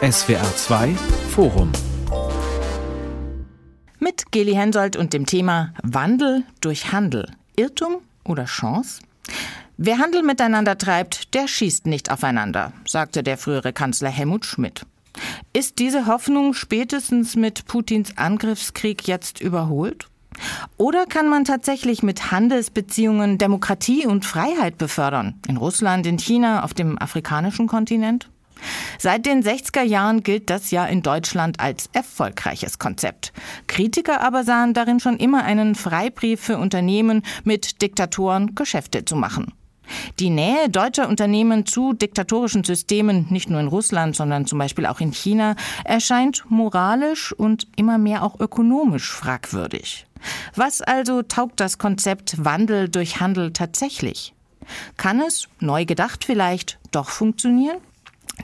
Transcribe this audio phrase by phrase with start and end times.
[0.00, 0.94] SWR 2
[1.30, 1.72] Forum
[3.98, 7.28] mit Geli Hensoldt und dem Thema Wandel durch Handel.
[7.56, 9.02] Irrtum oder Chance?
[9.76, 14.86] Wer Handel miteinander treibt, der schießt nicht aufeinander, sagte der frühere Kanzler Helmut Schmidt.
[15.52, 20.06] Ist diese Hoffnung spätestens mit Putins Angriffskrieg jetzt überholt?
[20.76, 25.40] Oder kann man tatsächlich mit Handelsbeziehungen Demokratie und Freiheit befördern?
[25.48, 28.28] In Russland, in China, auf dem afrikanischen Kontinent?
[28.98, 33.32] Seit den 60er Jahren gilt das ja in Deutschland als erfolgreiches Konzept.
[33.66, 39.52] Kritiker aber sahen darin schon immer einen Freibrief für Unternehmen, mit Diktatoren Geschäfte zu machen.
[40.18, 45.00] Die Nähe deutscher Unternehmen zu diktatorischen Systemen, nicht nur in Russland, sondern zum Beispiel auch
[45.00, 50.06] in China, erscheint moralisch und immer mehr auch ökonomisch fragwürdig.
[50.54, 54.34] Was also taugt das Konzept Wandel durch Handel tatsächlich?
[54.96, 57.78] Kann es, neu gedacht vielleicht, doch funktionieren?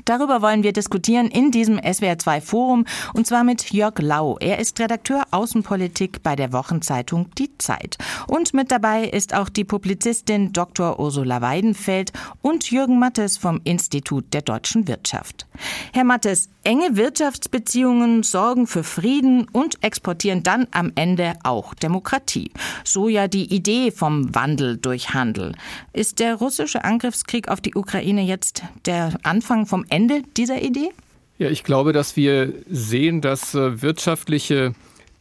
[0.05, 2.85] Darüber wollen wir diskutieren in diesem SWR2 Forum
[3.15, 4.37] und zwar mit Jörg Lau.
[4.39, 7.97] Er ist Redakteur Außenpolitik bei der Wochenzeitung Die Zeit.
[8.27, 10.99] Und mit dabei ist auch die Publizistin Dr.
[10.99, 15.47] Ursula Weidenfeld und Jürgen Mattes vom Institut der deutschen Wirtschaft.
[15.93, 22.51] Herr Mattes, enge Wirtschaftsbeziehungen sorgen für Frieden und exportieren dann am Ende auch Demokratie.
[22.85, 25.55] So ja die Idee vom Wandel durch Handel.
[25.93, 30.91] Ist der russische Angriffskrieg auf die Ukraine jetzt der Anfang vom Ende dieser Idee?
[31.39, 34.75] Ja, ich glaube, dass wir sehen, dass äh, wirtschaftliche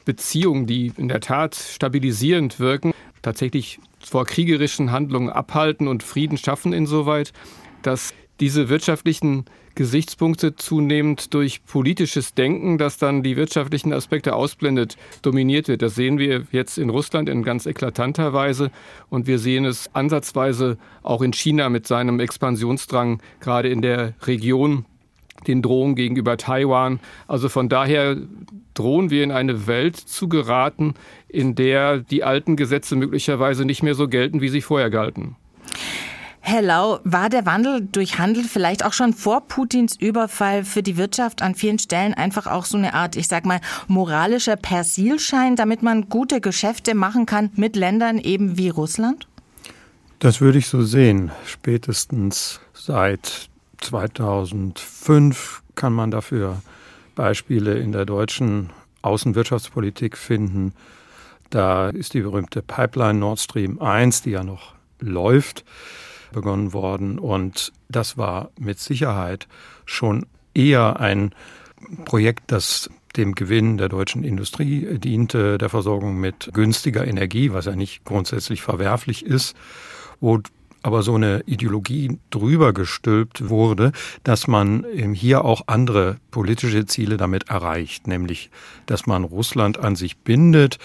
[0.05, 6.73] Beziehungen, die in der Tat stabilisierend wirken, tatsächlich vor kriegerischen Handlungen abhalten und Frieden schaffen
[6.73, 7.33] insoweit,
[7.81, 9.45] dass diese wirtschaftlichen
[9.76, 15.81] Gesichtspunkte zunehmend durch politisches Denken, das dann die wirtschaftlichen Aspekte ausblendet, dominiert wird.
[15.81, 18.72] Das sehen wir jetzt in Russland in ganz eklatanter Weise
[19.09, 24.86] und wir sehen es ansatzweise auch in China mit seinem Expansionsdrang, gerade in der Region,
[25.48, 27.00] den Drohungen gegenüber Taiwan.
[27.28, 28.17] Also von daher
[28.76, 30.94] drohen wir in eine Welt zu geraten,
[31.28, 35.36] in der die alten Gesetze möglicherweise nicht mehr so gelten, wie sie vorher galten.
[36.45, 40.98] Herr Lau, war der Wandel durch Handel vielleicht auch schon vor Putins Überfall für die
[40.98, 45.83] Wirtschaft an vielen Stellen einfach auch so eine Art, ich sag mal, moralischer Persilschein, damit
[45.83, 49.26] man gute Geschäfte machen kann mit Ländern eben wie Russland?
[50.20, 51.31] Das würde ich so sehen.
[51.45, 53.48] Spätestens seit
[53.80, 56.61] 2005 kann man dafür
[57.15, 58.71] Beispiele in der deutschen
[59.02, 60.73] Außenwirtschaftspolitik finden.
[61.52, 65.64] Da ist die berühmte Pipeline Nord Stream 1, die ja noch läuft
[66.33, 67.17] begonnen worden.
[67.17, 69.48] Und das war mit Sicherheit
[69.86, 71.33] schon eher ein
[72.04, 77.76] Projekt, das dem Gewinn der deutschen Industrie diente, der Versorgung mit günstiger Energie, was ja
[77.76, 79.55] nicht grundsätzlich verwerflich ist,
[80.20, 80.39] wo
[80.83, 83.92] aber so eine Ideologie drüber gestülpt wurde,
[84.23, 88.52] dass man hier auch andere politische Ziele damit erreicht, nämlich
[88.86, 90.77] dass man Russland an sich bindet,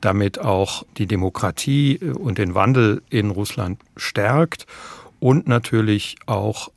[0.00, 4.66] damit auch die Demokratie und den Wandel in Russland stärkt
[5.20, 6.70] und natürlich auch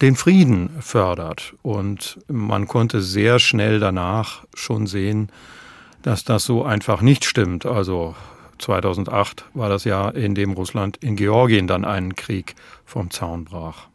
[0.00, 1.54] den Frieden fördert.
[1.62, 5.30] Und man konnte sehr schnell danach schon sehen,
[6.02, 7.64] dass das so einfach nicht stimmt.
[7.64, 8.14] Also
[8.58, 12.54] 2008 war das Jahr, in dem Russland in Georgien dann einen Krieg
[12.84, 13.88] vom Zaun brach.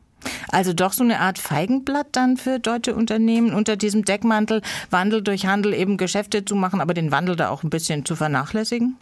[0.49, 5.45] Also doch so eine Art Feigenblatt dann für deutsche Unternehmen unter diesem Deckmantel Wandel durch
[5.45, 8.97] Handel eben Geschäfte zu machen, aber den Wandel da auch ein bisschen zu vernachlässigen?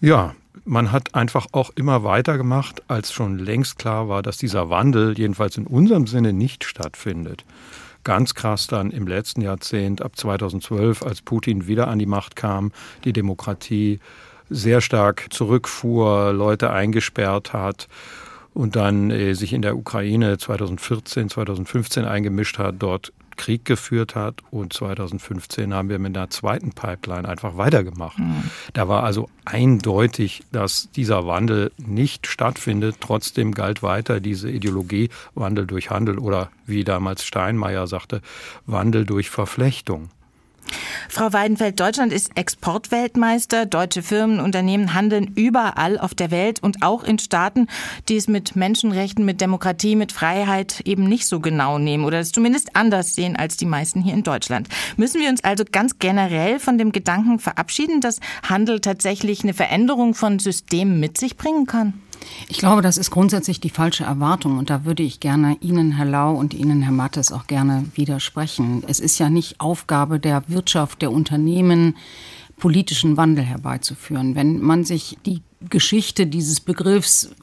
[0.00, 5.18] Ja, man hat einfach auch immer weitergemacht, als schon längst klar war, dass dieser Wandel
[5.18, 7.44] jedenfalls in unserem Sinne nicht stattfindet.
[8.04, 12.72] Ganz krass dann im letzten Jahrzehnt, ab 2012, als Putin wieder an die Macht kam,
[13.04, 14.00] die Demokratie
[14.52, 17.88] sehr stark zurückfuhr, Leute eingesperrt hat
[18.54, 24.42] und dann äh, sich in der Ukraine 2014, 2015 eingemischt hat, dort Krieg geführt hat.
[24.50, 28.18] Und 2015 haben wir mit einer zweiten Pipeline einfach weitergemacht.
[28.18, 28.50] Mhm.
[28.72, 32.96] Da war also eindeutig, dass dieser Wandel nicht stattfindet.
[33.00, 38.20] Trotzdem galt weiter diese Ideologie Wandel durch Handel oder wie damals Steinmeier sagte,
[38.66, 40.10] Wandel durch Verflechtung.
[41.08, 43.66] Frau Weidenfeld, Deutschland ist Exportweltmeister.
[43.66, 47.66] Deutsche Firmen, Unternehmen handeln überall auf der Welt und auch in Staaten,
[48.08, 52.32] die es mit Menschenrechten, mit Demokratie, mit Freiheit eben nicht so genau nehmen oder es
[52.32, 54.68] zumindest anders sehen als die meisten hier in Deutschland.
[54.96, 60.14] Müssen wir uns also ganz generell von dem Gedanken verabschieden, dass Handel tatsächlich eine Veränderung
[60.14, 61.94] von Systemen mit sich bringen kann?
[62.48, 66.06] Ich glaube, das ist grundsätzlich die falsche Erwartung und da würde ich gerne Ihnen, Herr
[66.06, 68.82] Lau, und Ihnen, Herr Mattes, auch gerne widersprechen.
[68.86, 71.96] Es ist ja nicht Aufgabe der Wirtschaft, der Unternehmen,
[72.62, 74.36] politischen Wandel herbeizuführen.
[74.36, 77.34] Wenn man sich die Geschichte dieses Begriffs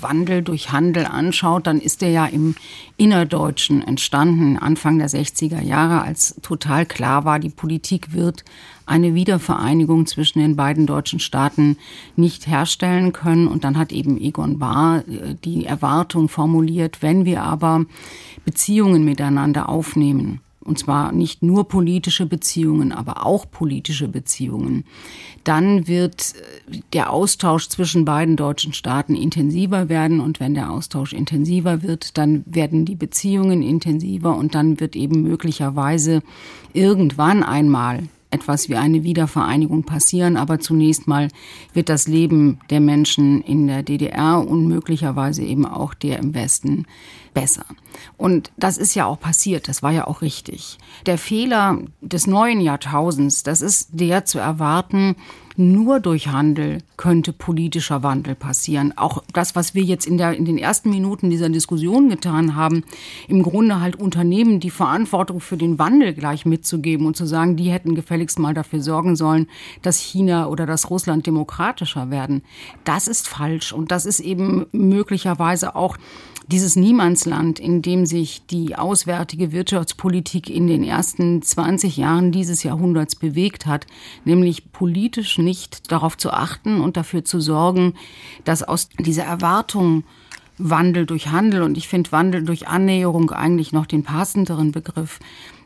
[0.00, 2.54] Wandel durch Handel anschaut, dann ist er ja im
[2.96, 8.42] Innerdeutschen entstanden, Anfang der 60er Jahre, als total klar war, die Politik wird
[8.86, 11.76] eine Wiedervereinigung zwischen den beiden deutschen Staaten
[12.16, 13.48] nicht herstellen können.
[13.48, 17.84] Und dann hat eben Egon Bahr äh, die Erwartung formuliert, wenn wir aber
[18.46, 24.84] Beziehungen miteinander aufnehmen, und zwar nicht nur politische Beziehungen, aber auch politische Beziehungen,
[25.44, 26.34] dann wird
[26.70, 30.20] äh, der Austausch zwischen beiden deutschen Staaten intensiver werden.
[30.20, 35.22] Und wenn der Austausch intensiver wird, dann werden die Beziehungen intensiver und dann wird eben
[35.22, 36.22] möglicherweise
[36.72, 41.28] irgendwann einmal etwas wie eine Wiedervereinigung passieren, aber zunächst mal
[41.72, 46.86] wird das Leben der Menschen in der DDR und möglicherweise eben auch der im Westen
[47.32, 47.64] besser.
[48.16, 50.78] Und das ist ja auch passiert, das war ja auch richtig.
[51.06, 55.16] Der Fehler des neuen Jahrtausends, das ist der zu erwarten,
[55.56, 58.96] nur durch Handel könnte politischer Wandel passieren.
[58.96, 62.84] Auch das, was wir jetzt in, der, in den ersten Minuten dieser Diskussion getan haben,
[63.28, 67.70] im Grunde halt Unternehmen die Verantwortung für den Wandel gleich mitzugeben und zu sagen, die
[67.70, 69.48] hätten gefälligst mal dafür sorgen sollen,
[69.82, 72.42] dass China oder dass Russland demokratischer werden.
[72.84, 75.96] Das ist falsch und das ist eben möglicherweise auch
[76.48, 83.16] dieses Niemandsland, in dem sich die auswärtige Wirtschaftspolitik in den ersten 20 Jahren dieses Jahrhunderts
[83.16, 83.86] bewegt hat,
[84.24, 87.94] nämlich politisch nicht darauf zu achten und dafür zu sorgen,
[88.44, 90.04] dass aus dieser Erwartung
[90.58, 95.18] Wandel durch Handel und ich finde Wandel durch Annäherung eigentlich noch den passenderen Begriff,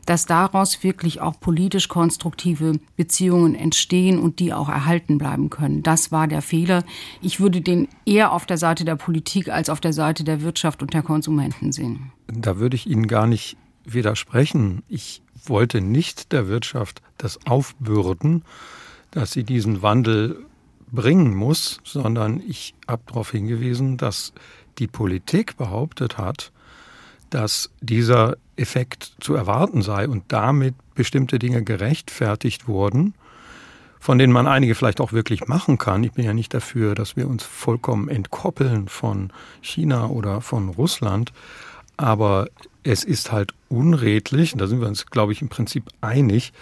[0.09, 5.83] dass daraus wirklich auch politisch konstruktive Beziehungen entstehen und die auch erhalten bleiben können.
[5.83, 6.83] Das war der Fehler.
[7.21, 10.81] Ich würde den eher auf der Seite der Politik als auf der Seite der Wirtschaft
[10.81, 12.11] und der Konsumenten sehen.
[12.25, 14.81] Da würde ich Ihnen gar nicht widersprechen.
[14.87, 18.43] Ich wollte nicht der Wirtschaft das aufbürden,
[19.11, 20.43] dass sie diesen Wandel
[20.91, 24.33] bringen muss, sondern ich habe darauf hingewiesen, dass
[24.79, 26.51] die Politik behauptet hat,
[27.29, 33.13] dass dieser Effekt zu erwarten sei und damit bestimmte Dinge gerechtfertigt wurden,
[33.99, 36.03] von denen man einige vielleicht auch wirklich machen kann.
[36.03, 41.33] Ich bin ja nicht dafür, dass wir uns vollkommen entkoppeln von China oder von Russland,
[41.97, 42.47] aber
[42.83, 46.53] es ist halt unredlich, und da sind wir uns, glaube ich, im Prinzip einig,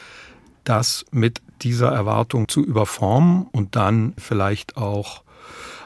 [0.63, 5.23] das mit dieser Erwartung zu überformen und dann vielleicht auch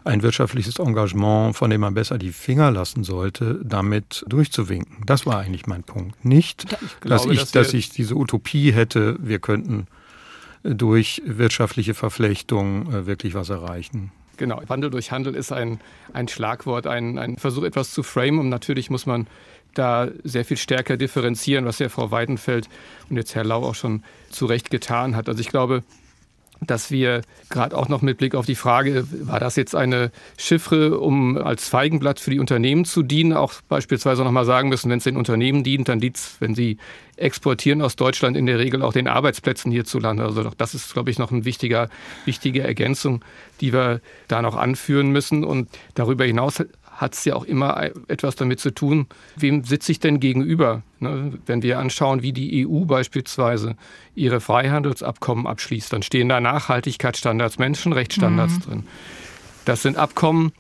[0.03, 5.06] ein wirtschaftliches Engagement, von dem man besser die Finger lassen sollte, damit durchzuwinken.
[5.06, 6.24] Das war eigentlich mein Punkt.
[6.25, 9.88] Nicht, ich glaube, dass, ich, dass, dass ich diese Utopie hätte, wir könnten
[10.63, 14.12] durch wirtschaftliche Verflechtung äh, wirklich was erreichen.
[14.38, 15.80] Genau, Wandel durch Handel ist ein,
[16.13, 18.39] ein Schlagwort, ein, ein Versuch, etwas zu framen.
[18.39, 19.27] Und natürlich muss man
[19.74, 22.68] da sehr viel stärker differenzieren, was ja Frau Weidenfeld
[23.09, 25.30] und jetzt Herr Lau auch schon zu Recht getan hat.
[25.30, 25.83] Also ich glaube,
[26.62, 31.00] dass wir gerade auch noch mit Blick auf die Frage, war das jetzt eine Chiffre,
[31.00, 35.04] um als Feigenblatt für die Unternehmen zu dienen, auch beispielsweise nochmal sagen müssen, wenn es
[35.04, 36.78] den Unternehmen dient, dann dient es, wenn sie
[37.18, 40.24] exportieren aus Deutschland in der Regel auch den Arbeitsplätzen hierzulande.
[40.24, 41.90] Also das ist, glaube ich, noch eine wichtiger,
[42.25, 43.24] wichtige Ergänzung,
[43.60, 45.44] die wir da noch anführen müssen.
[45.44, 49.99] Und darüber hinaus hat es ja auch immer etwas damit zu tun, wem sitze ich
[49.99, 50.83] denn gegenüber?
[50.99, 51.33] Ne?
[51.45, 53.75] Wenn wir anschauen, wie die EU beispielsweise
[54.13, 58.61] ihre Freihandelsabkommen abschließt, dann stehen da Nachhaltigkeitsstandards, Menschenrechtsstandards mhm.
[58.61, 58.83] drin.
[59.65, 60.51] Das sind Abkommen,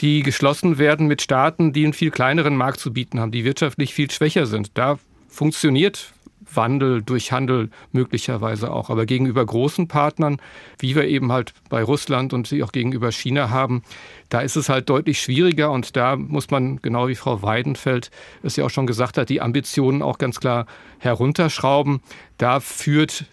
[0.00, 3.92] die geschlossen werden mit Staaten, die einen viel kleineren Markt zu bieten haben, die wirtschaftlich
[3.92, 4.70] viel schwächer sind.
[4.74, 4.98] Da
[5.28, 6.12] funktioniert
[6.54, 8.90] Wandel durch Handel möglicherweise auch.
[8.90, 10.40] Aber gegenüber großen Partnern,
[10.78, 13.82] wie wir eben halt bei Russland und auch gegenüber China haben,
[14.28, 18.10] da ist es halt deutlich schwieriger und da muss man, genau wie Frau Weidenfeld
[18.42, 20.66] es ja auch schon gesagt hat, die Ambitionen auch ganz klar
[20.98, 22.00] herunterschrauben.
[22.38, 23.24] Da führt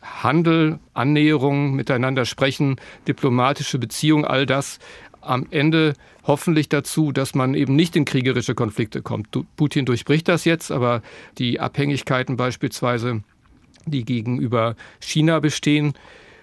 [0.00, 4.78] Handel, Annäherung, miteinander sprechen, diplomatische Beziehungen, all das
[5.20, 5.94] am Ende
[6.28, 9.36] hoffentlich dazu, dass man eben nicht in kriegerische Konflikte kommt.
[9.56, 11.02] Putin durchbricht das jetzt, aber
[11.38, 13.22] die Abhängigkeiten beispielsweise,
[13.86, 15.94] die gegenüber China bestehen,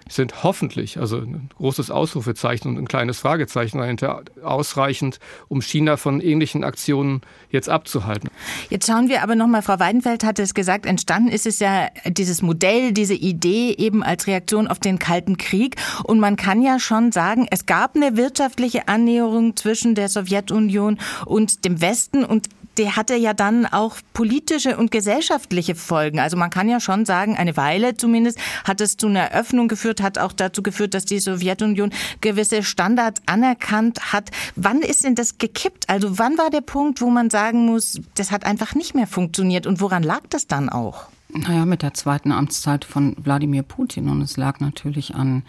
[0.08, 6.20] sind hoffentlich, also ein großes Ausrufezeichen und ein kleines Fragezeichen dahinter, ausreichend, um China von
[6.20, 8.30] ähnlichen Aktionen jetzt abzuhalten.
[8.70, 12.42] Jetzt schauen wir aber nochmal, Frau Weidenfeld hatte es gesagt, entstanden ist es ja dieses
[12.42, 15.76] Modell, diese Idee eben als Reaktion auf den Kalten Krieg.
[16.04, 21.64] Und man kann ja schon sagen, es gab eine wirtschaftliche Annäherung zwischen der Sowjetunion und
[21.64, 26.20] dem Westen und der hatte ja dann auch politische und gesellschaftliche Folgen.
[26.20, 30.02] Also man kann ja schon sagen, eine Weile zumindest hat es zu einer Öffnung geführt,
[30.02, 31.90] hat auch dazu geführt, dass die Sowjetunion
[32.20, 34.30] gewisse Standards anerkannt hat.
[34.56, 35.88] Wann ist denn das gekippt?
[35.88, 39.66] Also wann war der Punkt, wo man sagen muss, das hat einfach nicht mehr funktioniert
[39.66, 41.06] und woran lag das dann auch?
[41.28, 44.08] Naja, mit der zweiten Amtszeit von Wladimir Putin.
[44.08, 45.42] Und es lag natürlich an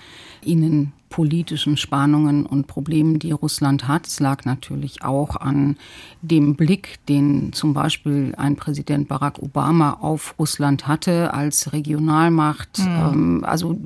[1.07, 4.07] innenpolitischen Spannungen und Problemen, die Russland hat.
[4.07, 5.77] Es lag natürlich auch an
[6.21, 12.79] dem Blick, den zum Beispiel ein Präsident Barack Obama auf Russland hatte als Regionalmacht.
[12.79, 13.43] Mhm.
[13.43, 13.79] Also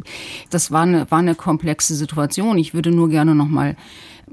[0.49, 2.57] das war eine, war eine komplexe Situation.
[2.57, 3.75] Ich würde nur gerne noch mal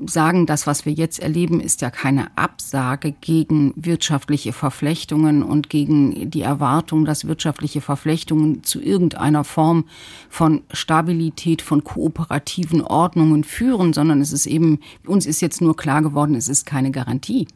[0.07, 6.31] sagen, das, was wir jetzt erleben, ist ja keine Absage gegen wirtschaftliche Verflechtungen und gegen
[6.31, 9.85] die Erwartung, dass wirtschaftliche Verflechtungen zu irgendeiner Form
[10.29, 16.03] von Stabilität, von kooperativen Ordnungen führen, sondern es ist eben, uns ist jetzt nur klar
[16.03, 17.47] geworden, es ist keine Garantie.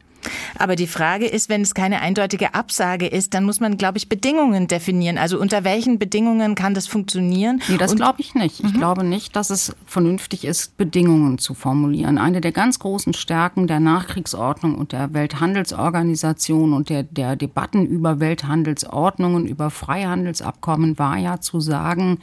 [0.57, 4.09] Aber die Frage ist, wenn es keine eindeutige Absage ist, dann muss man, glaube ich,
[4.09, 5.17] Bedingungen definieren.
[5.17, 7.61] Also unter welchen Bedingungen kann das funktionieren?
[7.67, 8.59] Nee, das glaube ich nicht.
[8.63, 8.77] Ich mhm.
[8.77, 12.17] glaube nicht, dass es vernünftig ist, Bedingungen zu formulieren.
[12.17, 18.19] Eine der ganz großen Stärken der Nachkriegsordnung und der Welthandelsorganisation und der, der Debatten über
[18.19, 22.19] Welthandelsordnungen, über Freihandelsabkommen war ja zu sagen,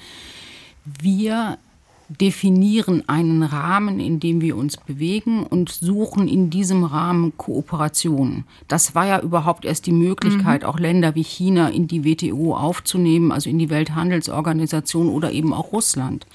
[0.85, 1.59] wir
[2.19, 8.45] definieren einen Rahmen, in dem wir uns bewegen und suchen in diesem Rahmen Kooperation.
[8.67, 10.69] Das war ja überhaupt erst die Möglichkeit, mhm.
[10.69, 15.73] auch Länder wie China in die WTO aufzunehmen, also in die Welthandelsorganisation oder eben auch
[15.73, 16.27] Russland.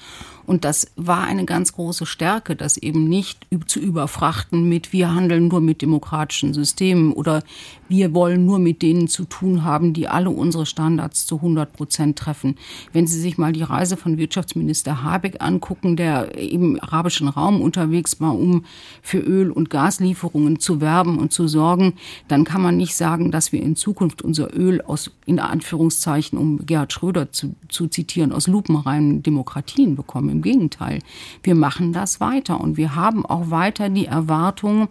[0.46, 5.48] Und das war eine ganz große Stärke, das eben nicht zu überfrachten mit, wir handeln
[5.48, 7.42] nur mit demokratischen Systemen oder
[7.88, 12.18] wir wollen nur mit denen zu tun haben, die alle unsere Standards zu 100 Prozent
[12.18, 12.56] treffen.
[12.92, 18.20] Wenn Sie sich mal die Reise von Wirtschaftsminister Habeck angucken, der im arabischen Raum unterwegs
[18.20, 18.64] war, um
[19.02, 21.94] für Öl- und Gaslieferungen zu werben und zu sorgen,
[22.28, 26.66] dann kann man nicht sagen, dass wir in Zukunft unser Öl aus, in Anführungszeichen, um
[26.66, 30.35] Gerhard Schröder zu, zu zitieren, aus lupenreinen Demokratien bekommen.
[30.36, 30.98] Im Gegenteil,
[31.42, 34.88] wir machen das weiter und wir haben auch weiter die Erwartung,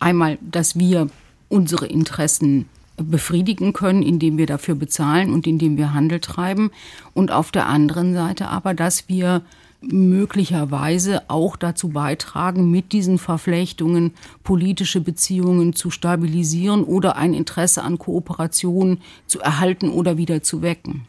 [0.00, 1.06] einmal, dass wir
[1.48, 6.72] unsere Interessen befriedigen können, indem wir dafür bezahlen und indem wir Handel treiben.
[7.12, 9.42] Und auf der anderen Seite aber, dass wir
[9.80, 14.12] möglicherweise auch dazu beitragen, mit diesen Verflechtungen
[14.42, 21.06] politische Beziehungen zu stabilisieren oder ein Interesse an Kooperation zu erhalten oder wieder zu wecken.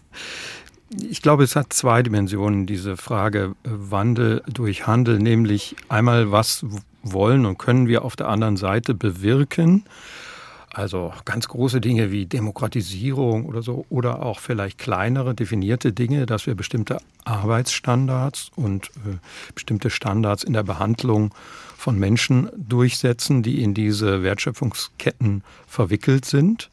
[1.10, 6.66] Ich glaube, es hat zwei Dimensionen, diese Frage äh, Wandel durch Handel, nämlich einmal, was
[7.04, 9.84] wollen und können wir auf der anderen Seite bewirken.
[10.75, 16.48] Also ganz große Dinge wie Demokratisierung oder so oder auch vielleicht kleinere definierte Dinge, dass
[16.48, 19.18] wir bestimmte Arbeitsstandards und äh,
[19.54, 21.34] bestimmte Standards in der Behandlung
[21.78, 26.70] von Menschen durchsetzen, die in diese Wertschöpfungsketten verwickelt sind.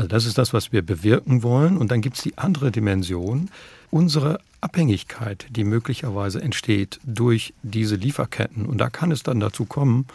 [0.00, 1.76] Also das ist das, was wir bewirken wollen.
[1.76, 3.50] Und dann gibt es die andere Dimension,
[3.90, 8.64] unsere Abhängigkeit, die möglicherweise entsteht durch diese Lieferketten.
[8.64, 10.06] Und da kann es dann dazu kommen,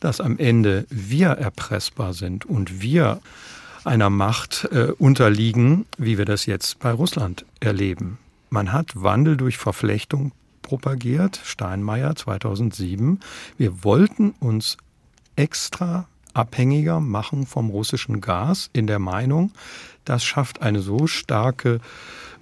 [0.00, 3.20] dass am Ende wir erpressbar sind und wir
[3.84, 8.18] einer Macht äh, unterliegen, wie wir das jetzt bei Russland erleben.
[8.50, 13.20] Man hat Wandel durch Verflechtung propagiert, Steinmeier 2007.
[13.56, 14.78] Wir wollten uns
[15.36, 19.52] extra abhängiger machen vom russischen Gas in der Meinung,
[20.04, 21.80] das schafft eine so starke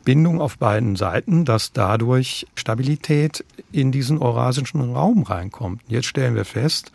[0.04, 5.82] Bindung auf beiden Seiten, dass dadurch Stabilität in diesen eurasischen Raum reinkommt.
[5.88, 6.92] Jetzt stellen wir fest,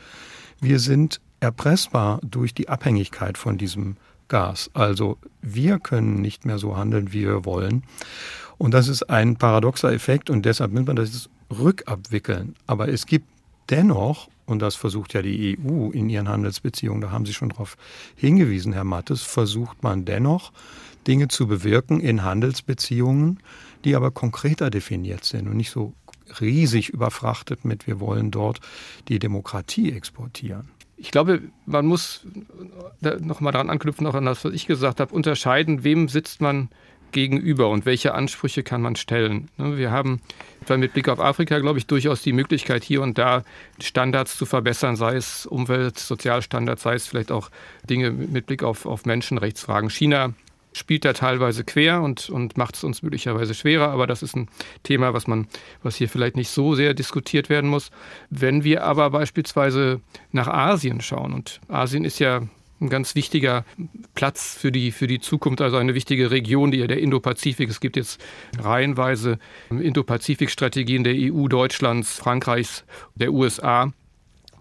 [0.62, 3.98] wir sind erpressbar durch die Abhängigkeit von diesem
[4.30, 4.70] Gas.
[4.74, 7.84] Also wir können nicht mehr so handeln, wie wir wollen.
[8.58, 12.56] Und das ist ein paradoxer Effekt und deshalb muss man das rückabwickeln.
[12.68, 13.28] Aber es gibt
[13.70, 17.78] dennoch und das versucht ja die EU in ihren Handelsbeziehungen, da haben Sie schon darauf
[18.16, 20.52] hingewiesen, Herr Mattes, versucht man dennoch,
[21.08, 23.40] Dinge zu bewirken in Handelsbeziehungen,
[23.86, 25.94] die aber konkreter definiert sind und nicht so
[26.40, 28.60] riesig überfrachtet mit, wir wollen dort
[29.08, 30.70] die Demokratie exportieren.
[30.98, 32.28] Ich glaube, man muss
[33.20, 36.70] noch mal daran anknüpfen, auch an das, was ich gesagt habe, unterscheiden, wem sitzt man
[37.12, 39.50] gegenüber und welche Ansprüche kann man stellen.
[39.58, 40.22] Ne, wir haben
[40.70, 43.44] mit Blick auf Afrika, glaube ich, durchaus die Möglichkeit, hier und da
[43.82, 47.50] Standards zu verbessern, sei es Umwelt, Sozialstandards, sei es vielleicht auch
[47.90, 49.90] Dinge mit Blick auf, auf Menschenrechtsfragen.
[49.90, 50.34] China
[50.74, 54.48] spielt da teilweise quer und, und macht es uns möglicherweise schwerer, aber das ist ein
[54.84, 55.48] Thema, was man,
[55.84, 57.92] was hier vielleicht nicht so sehr diskutiert werden muss.
[58.30, 60.00] Wenn wir aber beispielsweise
[60.32, 62.42] nach Asien schauen, und Asien ist ja
[62.82, 63.64] ein ganz wichtiger
[64.16, 67.70] Platz für die, für die Zukunft, also eine wichtige Region, die der Indo-Pazifik.
[67.70, 68.22] Es gibt jetzt
[68.60, 72.84] reihenweise Indo-Pazifik-Strategien der EU, Deutschlands, Frankreichs,
[73.16, 73.92] der USA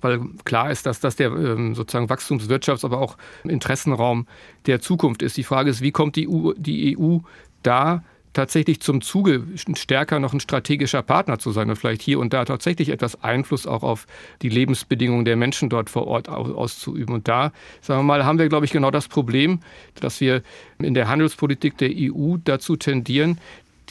[0.03, 4.27] weil klar ist, dass das der ähm, sozusagen Wachstumswirtschafts-, aber auch Interessenraum
[4.65, 5.37] der Zukunft ist.
[5.37, 7.19] Die Frage ist, wie kommt die EU, die EU
[7.63, 9.45] da tatsächlich zum Zuge,
[9.75, 13.67] stärker noch ein strategischer Partner zu sein und vielleicht hier und da tatsächlich etwas Einfluss
[13.67, 14.07] auch auf
[14.43, 17.15] die Lebensbedingungen der Menschen dort vor Ort auszuüben.
[17.15, 19.61] Und da, sagen wir mal, haben wir, glaube ich, genau das Problem,
[20.01, 20.43] dass wir
[20.79, 23.39] in der Handelspolitik der EU dazu tendieren,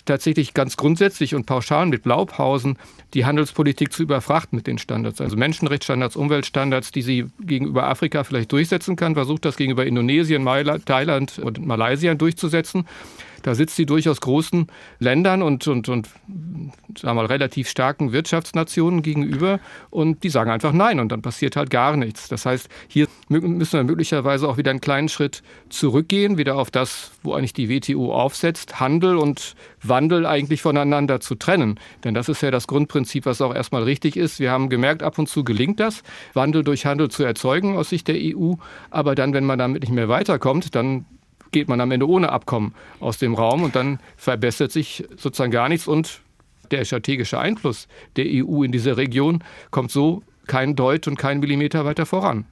[0.06, 2.78] tatsächlich ganz grundsätzlich und pauschal mit Blaupausen
[3.14, 5.20] die Handelspolitik zu überfrachten mit den Standards.
[5.22, 10.46] Also Menschenrechtsstandards, Umweltstandards, die sie gegenüber Afrika vielleicht durchsetzen kann, versucht das gegenüber Indonesien,
[10.86, 12.86] Thailand und Malaysia durchzusetzen.
[13.44, 14.68] Da sitzt sie durchaus großen
[15.00, 16.10] Ländern und, und, und
[16.98, 21.70] sagen mal, relativ starken Wirtschaftsnationen gegenüber und die sagen einfach Nein und dann passiert halt
[21.70, 22.28] gar nichts.
[22.28, 27.12] Das heißt, hier müssen wir möglicherweise auch wieder einen kleinen Schritt zurückgehen, wieder auf das,
[27.24, 31.80] wo eigentlich die WTO aufsetzt, Handel und Wandel eigentlich voneinander zu trennen.
[32.04, 34.40] Denn das ist ja das Grundprinzip, was auch erstmal richtig ist.
[34.40, 36.04] Wir haben gemerkt, ab und zu gelingt das,
[36.34, 38.54] Wandel durch Handel zu erzeugen aus Sicht der EU.
[38.90, 41.06] Aber dann, wenn man damit nicht mehr weiterkommt, dann
[41.52, 45.70] geht man am Ende ohne Abkommen aus dem Raum und dann verbessert sich sozusagen gar
[45.70, 46.22] nichts und
[46.72, 51.86] der strategische Einfluss der EU in dieser Region kommt so kein Deut und kein Millimeter
[51.86, 52.46] weiter voran.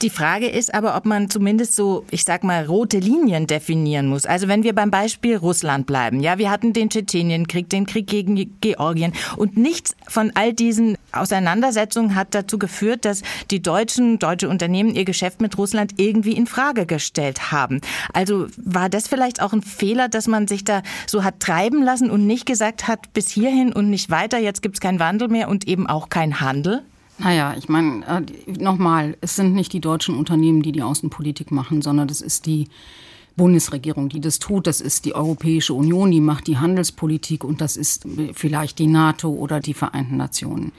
[0.00, 4.26] Die Frage ist aber, ob man zumindest so, ich sag mal, rote Linien definieren muss.
[4.26, 6.20] Also wenn wir beim Beispiel Russland bleiben.
[6.20, 12.14] Ja, wir hatten den Tschetschenienkrieg, den Krieg gegen Georgien und nichts von all diesen Auseinandersetzungen
[12.14, 16.86] hat dazu geführt, dass die deutschen, deutsche Unternehmen ihr Geschäft mit Russland irgendwie in Frage
[16.86, 17.80] gestellt haben.
[18.12, 22.10] Also war das vielleicht auch ein Fehler, dass man sich da so hat treiben lassen
[22.10, 25.48] und nicht gesagt hat, bis hierhin und nicht weiter, jetzt gibt es keinen Wandel mehr
[25.48, 26.82] und eben auch kein Handel?
[27.18, 31.82] Naja, ich meine, äh, nochmal, es sind nicht die deutschen Unternehmen, die die Außenpolitik machen,
[31.82, 32.68] sondern das ist die
[33.36, 34.66] Bundesregierung, die das tut.
[34.66, 39.30] Das ist die Europäische Union, die macht die Handelspolitik und das ist vielleicht die NATO
[39.30, 40.72] oder die Vereinten Nationen.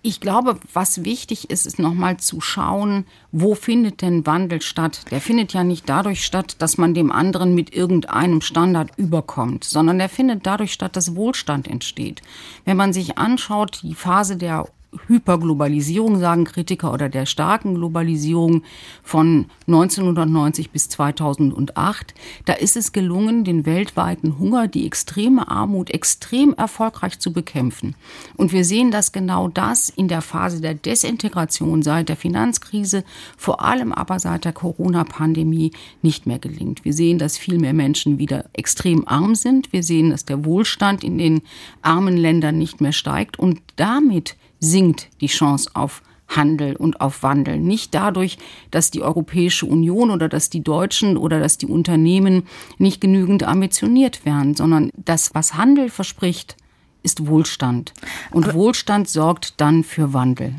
[0.00, 5.02] Ich glaube, was wichtig ist, ist nochmal zu schauen, wo findet denn Wandel statt?
[5.10, 9.98] Der findet ja nicht dadurch statt, dass man dem anderen mit irgendeinem Standard überkommt, sondern
[9.98, 12.22] der findet dadurch statt, dass Wohlstand entsteht.
[12.64, 14.68] Wenn man sich anschaut, die Phase der
[15.06, 18.62] Hyperglobalisierung, sagen Kritiker, oder der starken Globalisierung
[19.02, 22.14] von 1990 bis 2008,
[22.46, 27.96] da ist es gelungen, den weltweiten Hunger, die extreme Armut extrem erfolgreich zu bekämpfen.
[28.36, 33.04] Und wir sehen, dass genau das in der Phase der Desintegration seit der Finanzkrise,
[33.36, 36.84] vor allem aber seit der Corona-Pandemie nicht mehr gelingt.
[36.86, 39.72] Wir sehen, dass viel mehr Menschen wieder extrem arm sind.
[39.72, 41.42] Wir sehen, dass der Wohlstand in den
[41.82, 47.58] armen Ländern nicht mehr steigt und damit sinkt die Chance auf Handel und auf Wandel.
[47.58, 48.38] Nicht dadurch,
[48.70, 54.24] dass die Europäische Union oder dass die Deutschen oder dass die Unternehmen nicht genügend ambitioniert
[54.24, 56.56] werden, sondern das, was Handel verspricht,
[57.02, 57.94] ist Wohlstand.
[58.30, 60.54] Und Aber Wohlstand sorgt dann für Wandel.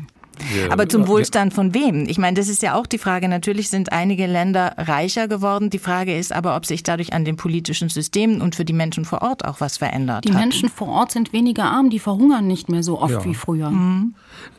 [0.70, 2.06] Aber zum Wohlstand von wem?
[2.08, 3.28] Ich meine, das ist ja auch die Frage.
[3.28, 5.70] Natürlich sind einige Länder reicher geworden.
[5.70, 9.04] Die Frage ist aber, ob sich dadurch an den politischen Systemen und für die Menschen
[9.04, 10.24] vor Ort auch was verändert.
[10.24, 13.24] Die Menschen vor Ort sind weniger arm, die verhungern nicht mehr so oft ja.
[13.24, 13.70] wie früher.
[13.70, 14.14] Mhm.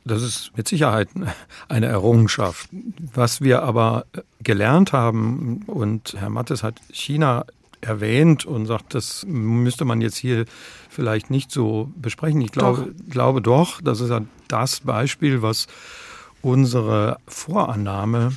[0.05, 1.09] Das ist mit Sicherheit
[1.69, 2.69] eine Errungenschaft.
[3.13, 4.05] Was wir aber
[4.41, 7.45] gelernt haben, und Herr Mattes hat China
[7.81, 10.45] erwähnt und sagt, das müsste man jetzt hier
[10.89, 12.41] vielleicht nicht so besprechen.
[12.41, 15.67] Ich glaube doch, glaube doch das ist ja das Beispiel, was
[16.41, 18.33] unsere Vorannahme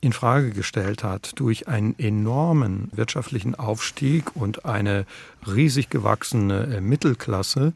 [0.00, 5.06] in Frage gestellt hat durch einen enormen wirtschaftlichen Aufstieg und eine
[5.46, 7.72] riesig gewachsene äh, Mittelklasse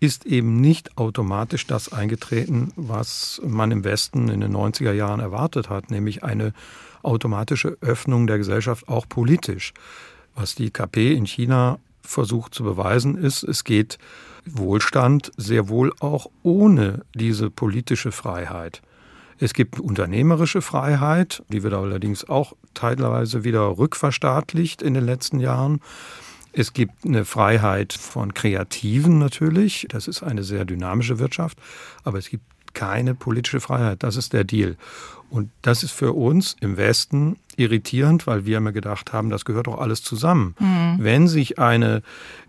[0.00, 5.68] ist eben nicht automatisch das eingetreten, was man im Westen in den 90er Jahren erwartet
[5.68, 6.52] hat, nämlich eine
[7.02, 9.72] automatische Öffnung der Gesellschaft auch politisch.
[10.40, 13.98] Was die KP in China versucht zu beweisen, ist, es geht
[14.46, 18.80] Wohlstand sehr wohl auch ohne diese politische Freiheit.
[19.40, 25.80] Es gibt unternehmerische Freiheit, die wird allerdings auch teilweise wieder rückverstaatlicht in den letzten Jahren.
[26.52, 29.86] Es gibt eine Freiheit von Kreativen natürlich.
[29.90, 31.58] Das ist eine sehr dynamische Wirtschaft.
[32.04, 34.02] Aber es gibt keine politische Freiheit.
[34.02, 34.76] Das ist der Deal.
[35.30, 39.66] Und das ist für uns im Westen irritierend, weil wir immer gedacht haben, das gehört
[39.66, 40.54] doch alles zusammen.
[40.58, 40.96] Mhm.
[41.00, 42.02] Wenn sich eine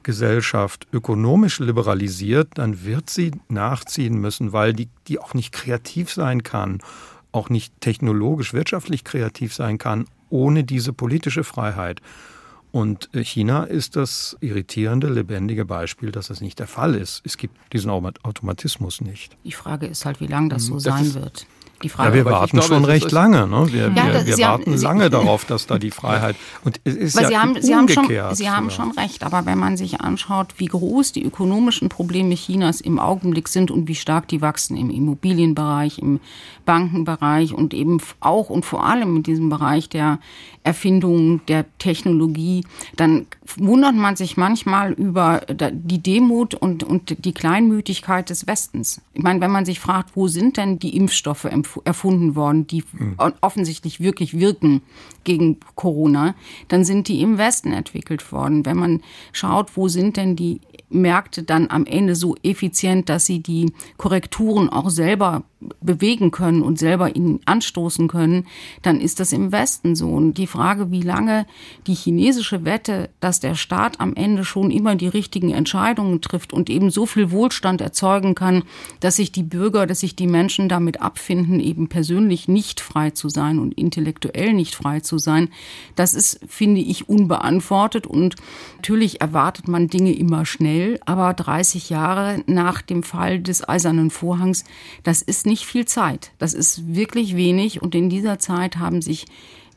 [0.03, 6.43] Gesellschaft ökonomisch liberalisiert, dann wird sie nachziehen müssen, weil die, die auch nicht kreativ sein
[6.43, 6.79] kann,
[7.31, 12.01] auch nicht technologisch, wirtschaftlich kreativ sein kann, ohne diese politische Freiheit.
[12.71, 17.21] Und China ist das irritierende, lebendige Beispiel, dass das nicht der Fall ist.
[17.25, 19.35] Es gibt diesen Automatismus nicht.
[19.43, 20.83] Die Frage ist halt, wie lange das so mhm.
[20.83, 21.47] das sein wird.
[21.83, 22.09] Die Frage.
[22.09, 23.47] Ja, wir warten glaube, schon recht lange.
[23.47, 23.67] Ne?
[23.71, 26.35] Wir, ja, wir, wir warten haben, lange darauf, dass da die Freiheit.
[26.63, 29.57] Und es ist ja Sie haben, Sie haben, schon, Sie haben schon recht, aber wenn
[29.57, 34.27] man sich anschaut, wie groß die ökonomischen Probleme Chinas im Augenblick sind und wie stark
[34.27, 36.19] die wachsen im Immobilienbereich, im
[36.65, 40.19] Bankenbereich und eben auch und vor allem in diesem Bereich der
[40.63, 42.63] Erfindungen, der Technologie,
[42.95, 43.25] dann
[43.57, 49.01] wundert man sich manchmal über die Demut und, und die Kleinmütigkeit des Westens.
[49.13, 51.45] Ich meine, wenn man sich fragt, wo sind denn die Impfstoffe
[51.83, 53.15] erfunden worden, die mhm.
[53.41, 54.81] offensichtlich wirklich wirken
[55.23, 56.35] gegen Corona,
[56.67, 58.65] dann sind die im Westen entwickelt worden.
[58.65, 59.01] Wenn man
[59.31, 64.69] schaut, wo sind denn die Märkte dann am Ende so effizient, dass sie die Korrekturen
[64.69, 65.43] auch selber
[65.81, 68.47] bewegen können und selber ihnen anstoßen können,
[68.81, 70.09] dann ist das im Westen so.
[70.09, 71.45] Und die Frage, wie lange
[71.85, 76.69] die chinesische Wette, dass der Staat am Ende schon immer die richtigen Entscheidungen trifft und
[76.69, 78.63] eben so viel Wohlstand erzeugen kann,
[79.01, 83.27] dass sich die Bürger, dass sich die Menschen damit abfinden, eben persönlich nicht frei zu
[83.27, 85.49] sein und intellektuell nicht frei zu sein,
[85.95, 88.07] das ist, finde ich, unbeantwortet.
[88.07, 88.35] Und
[88.77, 94.63] natürlich erwartet man Dinge immer schnell, aber 30 Jahre nach dem Fall des Eisernen Vorhangs,
[95.03, 96.31] das ist nicht viel Zeit.
[96.37, 99.25] Das ist wirklich wenig und in dieser Zeit haben sich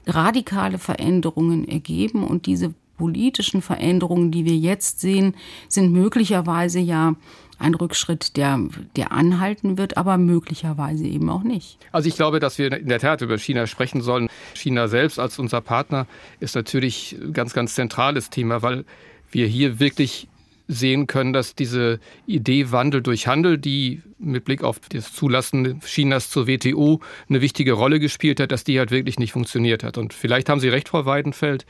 [0.06, 5.34] radikale Veränderungen ergeben und diese politischen Veränderungen, die wir jetzt sehen,
[5.68, 7.16] sind möglicherweise ja
[7.58, 8.60] ein Rückschritt, der,
[8.96, 11.78] der anhalten wird, aber möglicherweise eben auch nicht.
[11.92, 14.28] Also ich glaube, dass wir in der Tat über China sprechen sollen.
[14.54, 16.06] China selbst als unser Partner
[16.40, 18.84] ist natürlich ein ganz, ganz zentrales Thema, weil
[19.30, 20.28] wir hier wirklich
[20.72, 26.30] sehen können, dass diese Idee Wandel durch Handel, die mit Blick auf das Zulassen Chinas
[26.30, 29.98] zur WTO eine wichtige Rolle gespielt hat, dass die halt wirklich nicht funktioniert hat.
[29.98, 31.66] Und vielleicht haben Sie recht, Frau Weidenfeld,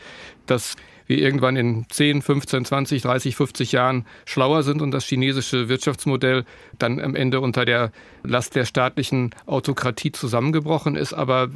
[0.46, 5.68] dass wir irgendwann in 10, 15, 20, 30, 50 Jahren schlauer sind und das chinesische
[5.68, 6.44] Wirtschaftsmodell
[6.78, 11.12] dann am Ende unter der Last der staatlichen Autokratie zusammengebrochen ist.
[11.12, 11.50] Aber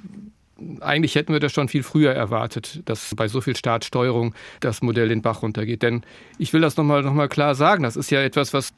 [0.81, 5.09] eigentlich hätten wir das schon viel früher erwartet, dass bei so viel Staatssteuerung das Modell
[5.09, 5.83] den Bach runtergeht.
[5.83, 6.03] Denn
[6.39, 8.73] ich will das nochmal noch mal klar sagen, das ist ja etwas, was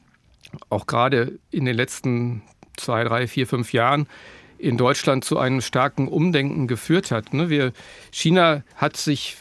[0.69, 2.41] auch gerade in den letzten
[2.75, 4.07] zwei, drei, vier, fünf Jahren
[4.57, 7.33] in Deutschland zu einem starken Umdenken geführt hat.
[7.33, 7.49] Ne?
[7.49, 7.71] Wir,
[8.11, 9.37] China hat sich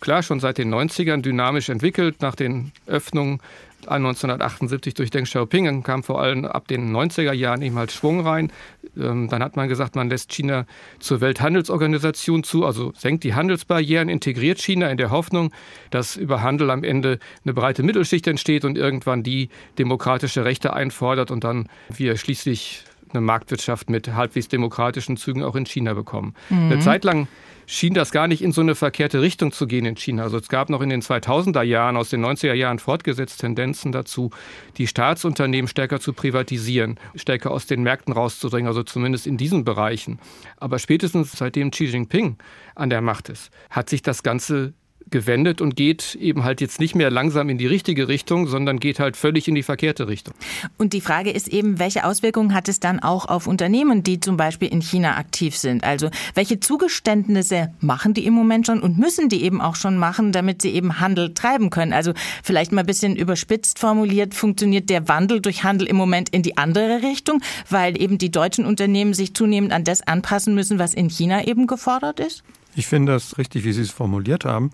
[0.00, 3.40] klar schon seit den 90ern dynamisch entwickelt, nach den Öffnungen
[3.86, 8.20] 1978 durch Deng Xiaoping, dann kam vor allem ab den 90er Jahren eben halt Schwung
[8.20, 8.52] rein.
[8.96, 10.66] Ähm, dann hat man gesagt, man lässt China
[10.98, 15.52] zur Welthandelsorganisation zu, also senkt die Handelsbarrieren, integriert China in der Hoffnung,
[15.90, 21.30] dass über Handel am Ende eine breite Mittelschicht entsteht und irgendwann die demokratische Rechte einfordert
[21.30, 26.34] und dann wir schließlich eine Marktwirtschaft mit halbwegs demokratischen Zügen auch in China bekommen.
[26.48, 26.72] Mhm.
[26.72, 27.28] Eine Zeit lang
[27.70, 30.24] schien das gar nicht in so eine verkehrte Richtung zu gehen in China.
[30.24, 34.30] Also es gab noch in den 2000er Jahren, aus den 90er Jahren fortgesetzt Tendenzen dazu,
[34.76, 40.18] die Staatsunternehmen stärker zu privatisieren, stärker aus den Märkten rauszudrängen, also zumindest in diesen Bereichen.
[40.56, 42.38] Aber spätestens seitdem Xi Jinping
[42.74, 44.74] an der Macht ist, hat sich das Ganze
[45.10, 48.98] gewendet und geht eben halt jetzt nicht mehr langsam in die richtige Richtung, sondern geht
[49.00, 50.34] halt völlig in die verkehrte Richtung.
[50.78, 54.36] Und die Frage ist eben, welche Auswirkungen hat es dann auch auf Unternehmen, die zum
[54.36, 55.84] Beispiel in China aktiv sind?
[55.84, 60.32] Also welche Zugeständnisse machen die im Moment schon und müssen die eben auch schon machen,
[60.32, 61.92] damit sie eben Handel treiben können?
[61.92, 66.42] Also vielleicht mal ein bisschen überspitzt formuliert, funktioniert der Wandel durch Handel im Moment in
[66.42, 70.94] die andere Richtung, weil eben die deutschen Unternehmen sich zunehmend an das anpassen müssen, was
[70.94, 72.42] in China eben gefordert ist?
[72.74, 74.70] Ich finde das richtig, wie Sie es formuliert haben.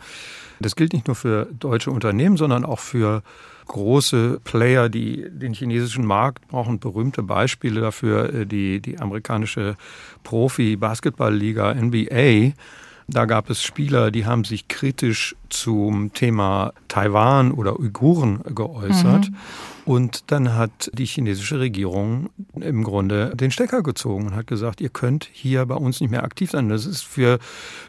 [0.61, 3.23] Das gilt nicht nur für deutsche Unternehmen, sondern auch für
[3.67, 6.79] große Player, die den chinesischen Markt brauchen.
[6.79, 9.77] Berühmte Beispiele dafür, äh, die, die amerikanische
[10.23, 12.53] Profi-Basketball-Liga NBA
[13.09, 19.31] da gab es Spieler, die haben sich kritisch zum Thema Taiwan oder Uiguren geäußert.
[19.31, 19.37] Mhm.
[19.85, 24.89] Und dann hat die chinesische Regierung im Grunde den Stecker gezogen und hat gesagt, ihr
[24.89, 26.69] könnt hier bei uns nicht mehr aktiv sein.
[26.69, 27.39] Das ist für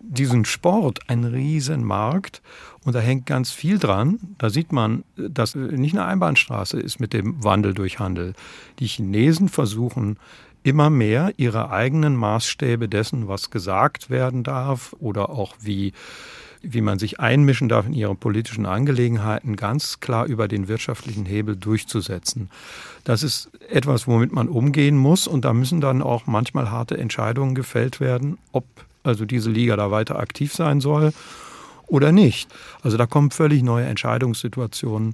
[0.01, 2.43] diesen Sport ein Riesenmarkt
[2.85, 4.19] und da hängt ganz viel dran.
[4.37, 8.33] Da sieht man, dass nicht eine Einbahnstraße ist mit dem Wandel durch Handel.
[8.77, 10.17] Die Chinesen versuchen
[10.63, 15.93] immer mehr ihre eigenen Maßstäbe dessen, was gesagt werden darf oder auch wie,
[16.61, 21.55] wie man sich einmischen darf in ihre politischen Angelegenheiten, ganz klar über den wirtschaftlichen Hebel
[21.55, 22.49] durchzusetzen.
[23.03, 27.55] Das ist etwas, womit man umgehen muss und da müssen dann auch manchmal harte Entscheidungen
[27.55, 28.65] gefällt werden, ob
[29.03, 31.13] also diese Liga da weiter aktiv sein soll
[31.87, 32.49] oder nicht.
[32.81, 35.13] Also da kommen völlig neue Entscheidungssituationen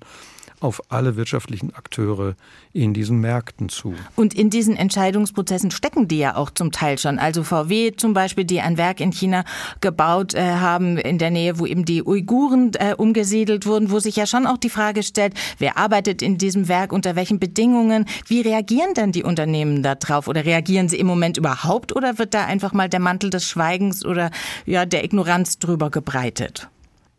[0.63, 2.35] auf alle wirtschaftlichen Akteure
[2.71, 3.93] in diesen Märkten zu.
[4.15, 7.19] Und in diesen Entscheidungsprozessen stecken die ja auch zum Teil schon.
[7.19, 9.43] Also VW zum Beispiel, die ein Werk in China
[9.81, 14.15] gebaut äh, haben, in der Nähe, wo eben die Uiguren äh, umgesiedelt wurden, wo sich
[14.15, 18.41] ja schon auch die Frage stellt, wer arbeitet in diesem Werk, unter welchen Bedingungen, wie
[18.41, 22.73] reagieren denn die Unternehmen darauf oder reagieren sie im Moment überhaupt oder wird da einfach
[22.73, 24.31] mal der Mantel des Schweigens oder
[24.65, 26.69] ja, der Ignoranz drüber gebreitet?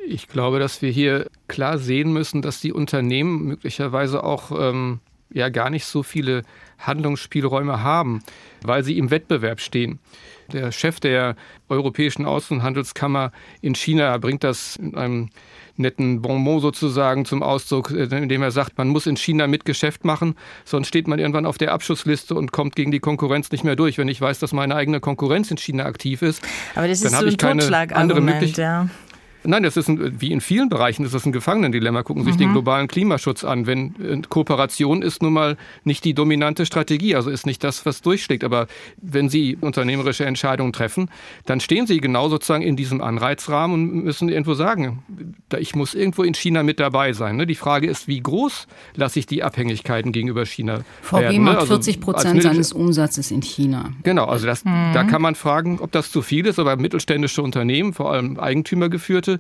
[0.06, 5.00] Ich glaube, dass wir hier klar sehen müssen, dass die Unternehmen möglicherweise auch ähm,
[5.32, 6.42] ja gar nicht so viele
[6.78, 8.22] Handlungsspielräume haben,
[8.62, 9.98] weil sie im Wettbewerb stehen.
[10.52, 11.36] Der Chef der
[11.68, 15.30] Europäischen Außenhandelskammer in China bringt das in einem
[15.76, 20.04] netten Bonmot sozusagen zum Ausdruck, äh, indem er sagt, man muss in China mit Geschäft
[20.04, 23.74] machen, sonst steht man irgendwann auf der Abschussliste und kommt gegen die Konkurrenz nicht mehr
[23.74, 23.98] durch.
[23.98, 26.42] Wenn ich weiß, dass meine eigene Konkurrenz in China aktiv ist,
[26.74, 28.58] Aber das ist dann so habe ich keine andere Möglichkeit.
[28.58, 28.88] Ja.
[29.46, 32.02] Nein, das ist ein, wie in vielen Bereichen ist das ein Gefangenendilemma.
[32.02, 32.44] Gucken Sie sich Mhm.
[32.44, 33.66] den globalen Klimaschutz an.
[33.66, 38.00] Wenn äh, Kooperation ist nun mal nicht die dominante Strategie, also ist nicht das, was
[38.02, 38.44] durchschlägt.
[38.44, 38.66] Aber
[39.00, 41.10] wenn Sie unternehmerische Entscheidungen treffen,
[41.46, 45.02] dann stehen Sie genau sozusagen in diesem Anreizrahmen und müssen irgendwo sagen,
[45.58, 47.36] ich muss irgendwo in China mit dabei sein.
[47.36, 47.46] ne?
[47.46, 51.36] Die Frage ist, wie groß lasse ich die Abhängigkeiten gegenüber China VW werden?
[51.36, 51.40] ne?
[51.42, 53.90] macht Also 40 als Prozent seines Umsatzes in China.
[54.02, 54.92] Genau, also das, Mhm.
[54.94, 59.33] da kann man fragen, ob das zu viel ist, aber mittelständische Unternehmen, vor allem Eigentümergeführte,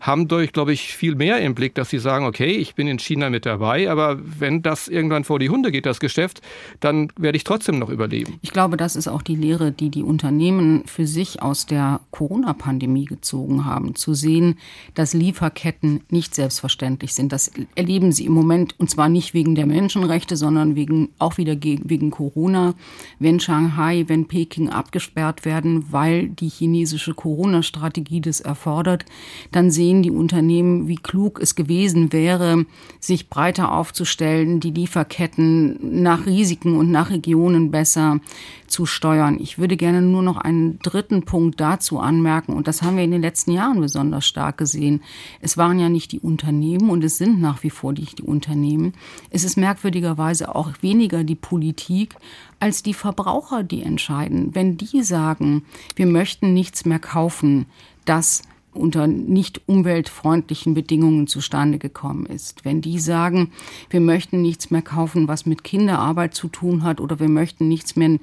[0.00, 2.98] haben durch, glaube ich, viel mehr im Blick, dass sie sagen, okay, ich bin in
[2.98, 6.40] China mit dabei, aber wenn das irgendwann vor die Hunde geht, das Geschäft,
[6.80, 8.38] dann werde ich trotzdem noch überleben.
[8.42, 13.06] Ich glaube, das ist auch die Lehre, die die Unternehmen für sich aus der Corona-Pandemie
[13.06, 13.94] gezogen haben.
[13.94, 14.58] Zu sehen,
[14.94, 17.32] dass Lieferketten nicht selbstverständlich sind.
[17.32, 21.56] Das erleben sie im Moment und zwar nicht wegen der Menschenrechte, sondern wegen, auch wieder
[21.60, 22.74] wegen Corona.
[23.18, 29.04] Wenn Shanghai, wenn Peking abgesperrt werden, weil die chinesische Corona-Strategie das erfordert,
[29.52, 32.66] dann sehen die Unternehmen, wie klug es gewesen wäre,
[33.00, 38.20] sich breiter aufzustellen, die Lieferketten nach Risiken und nach Regionen besser
[38.66, 39.38] zu steuern.
[39.40, 43.10] Ich würde gerne nur noch einen dritten Punkt dazu anmerken, und das haben wir in
[43.10, 45.02] den letzten Jahren besonders stark gesehen.
[45.40, 48.92] Es waren ja nicht die Unternehmen und es sind nach wie vor nicht die Unternehmen.
[49.30, 52.14] Es ist merkwürdigerweise auch weniger die Politik
[52.60, 54.54] als die Verbraucher, die entscheiden.
[54.54, 55.64] Wenn die sagen,
[55.96, 57.66] wir möchten nichts mehr kaufen,
[58.04, 58.42] das
[58.78, 62.64] unter nicht umweltfreundlichen Bedingungen zustande gekommen ist.
[62.64, 63.50] Wenn die sagen,
[63.90, 67.96] wir möchten nichts mehr kaufen, was mit Kinderarbeit zu tun hat, oder wir möchten nichts
[67.96, 68.18] mehr,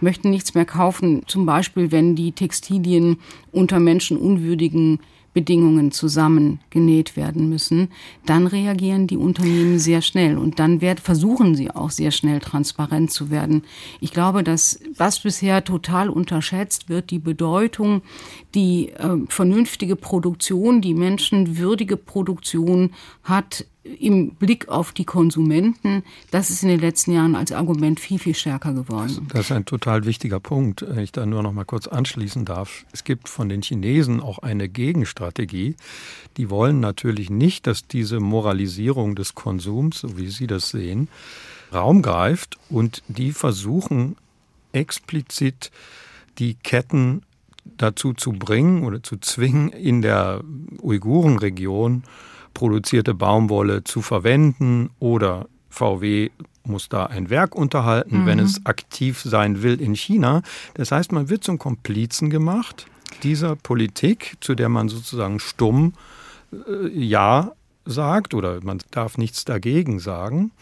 [0.00, 3.18] möchten nichts mehr kaufen, zum Beispiel wenn die Textilien
[3.52, 5.00] unter menschenunwürdigen
[5.32, 7.88] Bedingungen zusammengenäht werden müssen,
[8.26, 13.12] dann reagieren die Unternehmen sehr schnell und dann werd, versuchen sie auch sehr schnell transparent
[13.12, 13.62] zu werden.
[14.00, 18.02] Ich glaube, dass was bisher total unterschätzt wird, die Bedeutung,
[18.54, 22.90] die äh, vernünftige Produktion, die menschenwürdige Produktion
[23.22, 28.18] hat im Blick auf die Konsumenten, das ist in den letzten Jahren als Argument viel,
[28.18, 29.28] viel stärker geworden.
[29.32, 32.84] Das ist ein total wichtiger Punkt, wenn ich da nur noch mal kurz anschließen darf.
[32.92, 35.76] Es gibt von den Chinesen auch eine Gegenstrategie.
[36.36, 41.08] Die wollen natürlich nicht, dass diese Moralisierung des Konsums, so wie sie das sehen,
[41.72, 44.16] Raum greift und die versuchen
[44.72, 45.70] explizit
[46.38, 47.22] die Ketten
[47.76, 50.42] dazu zu bringen oder zu zwingen, in der
[50.82, 52.04] Uigurenregion
[52.54, 56.30] produzierte Baumwolle zu verwenden oder VW
[56.64, 58.26] muss da ein Werk unterhalten, mhm.
[58.26, 60.42] wenn es aktiv sein will in China.
[60.74, 62.86] Das heißt, man wird zum Komplizen gemacht
[63.22, 65.94] dieser Politik, zu der man sozusagen stumm
[66.52, 67.52] äh, Ja
[67.84, 70.52] sagt oder man darf nichts dagegen sagen,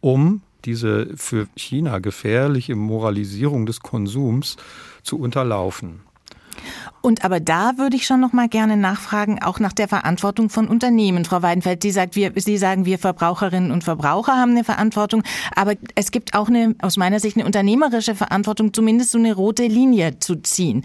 [0.00, 4.56] um diese für China gefährliche Moralisierung des Konsums
[5.02, 6.00] zu unterlaufen.
[7.06, 10.66] Und aber da würde ich schon noch mal gerne nachfragen, auch nach der Verantwortung von
[10.66, 11.24] Unternehmen.
[11.24, 15.22] Frau Weidenfeld, Sie, sagt, wir, Sie sagen, wir Verbraucherinnen und Verbraucher haben eine Verantwortung,
[15.54, 19.66] aber es gibt auch eine, aus meiner Sicht eine unternehmerische Verantwortung, zumindest so eine rote
[19.66, 20.82] Linie zu ziehen.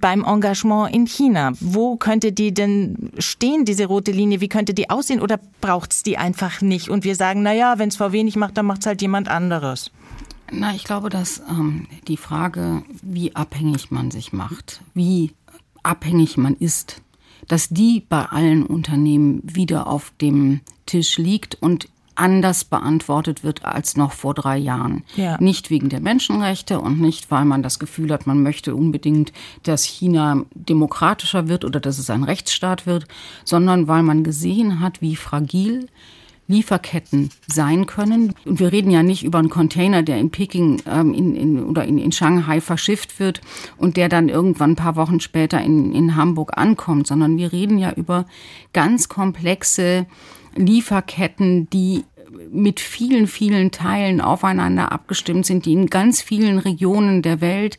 [0.00, 4.40] Beim Engagement in China, wo könnte die denn stehen, diese rote Linie?
[4.40, 5.20] Wie könnte die aussehen?
[5.20, 6.88] Oder braucht es die einfach nicht?
[6.88, 9.28] Und wir sagen, na ja, wenn es VW nicht macht, dann macht es halt jemand
[9.28, 9.90] anderes.
[10.52, 15.32] Na, ich glaube, dass ähm, die Frage, wie abhängig man sich macht, wie
[15.82, 17.02] abhängig man ist,
[17.48, 23.96] dass die bei allen Unternehmen wieder auf dem Tisch liegt und anders beantwortet wird als
[23.96, 25.02] noch vor drei Jahren.
[25.16, 25.36] Ja.
[25.40, 29.32] Nicht wegen der Menschenrechte und nicht, weil man das Gefühl hat, man möchte unbedingt,
[29.64, 33.06] dass China demokratischer wird oder dass es ein Rechtsstaat wird,
[33.44, 35.88] sondern weil man gesehen hat, wie fragil
[36.46, 38.34] Lieferketten sein können.
[38.44, 41.84] Und wir reden ja nicht über einen Container, der in Peking ähm, in, in, oder
[41.84, 43.40] in, in Shanghai verschifft wird
[43.76, 47.78] und der dann irgendwann ein paar Wochen später in, in Hamburg ankommt, sondern wir reden
[47.78, 48.26] ja über
[48.72, 50.06] ganz komplexe
[50.54, 52.04] Lieferketten, die
[52.50, 57.78] mit vielen, vielen Teilen aufeinander abgestimmt sind, die in ganz vielen Regionen der Welt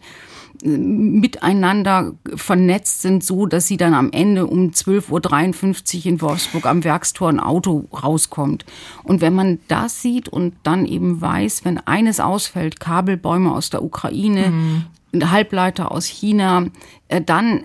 [0.63, 6.83] miteinander vernetzt sind, so dass sie dann am Ende um 12.53 Uhr in Wolfsburg am
[6.83, 8.65] Werkstor ein Auto rauskommt.
[9.03, 13.83] Und wenn man das sieht und dann eben weiß, wenn eines ausfällt, Kabelbäume aus der
[13.83, 14.83] Ukraine, mhm.
[15.23, 16.65] Halbleiter aus China,
[17.07, 17.63] äh, dann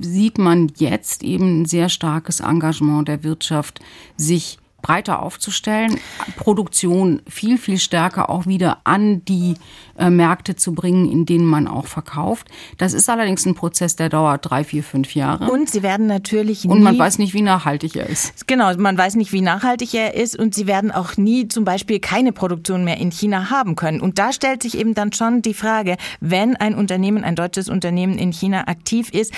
[0.00, 3.80] sieht man jetzt eben ein sehr starkes Engagement der Wirtschaft,
[4.16, 5.98] sich breiter aufzustellen,
[6.36, 9.54] Produktion viel, viel stärker auch wieder an die
[9.98, 12.48] äh, Märkte zu bringen, in denen man auch verkauft.
[12.78, 15.50] Das ist allerdings ein Prozess, der dauert drei, vier, fünf Jahre.
[15.50, 18.46] Und sie werden natürlich nie, Und man weiß nicht, wie nachhaltig er ist.
[18.46, 21.98] Genau, man weiß nicht, wie nachhaltig er ist und sie werden auch nie zum Beispiel
[21.98, 24.00] keine Produktion mehr in China haben können.
[24.00, 28.18] Und da stellt sich eben dann schon die Frage, wenn ein Unternehmen, ein deutsches Unternehmen
[28.18, 29.32] in China aktiv ist,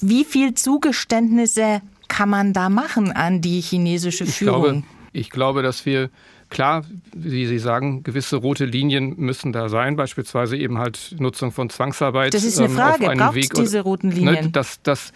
[0.00, 4.64] wie viel Zugeständnisse kann man da machen an die chinesische Führung?
[4.64, 6.10] Ich glaube, ich glaube dass wir
[6.50, 11.70] Klar, wie Sie sagen, gewisse rote Linien müssen da sein, beispielsweise eben halt Nutzung von
[11.70, 12.34] Zwangsarbeit.
[12.34, 14.44] Das ist eine ähm, Frage, ähm, braucht Weg diese roten ne, Linien?
[14.46, 15.12] Ne, das, das,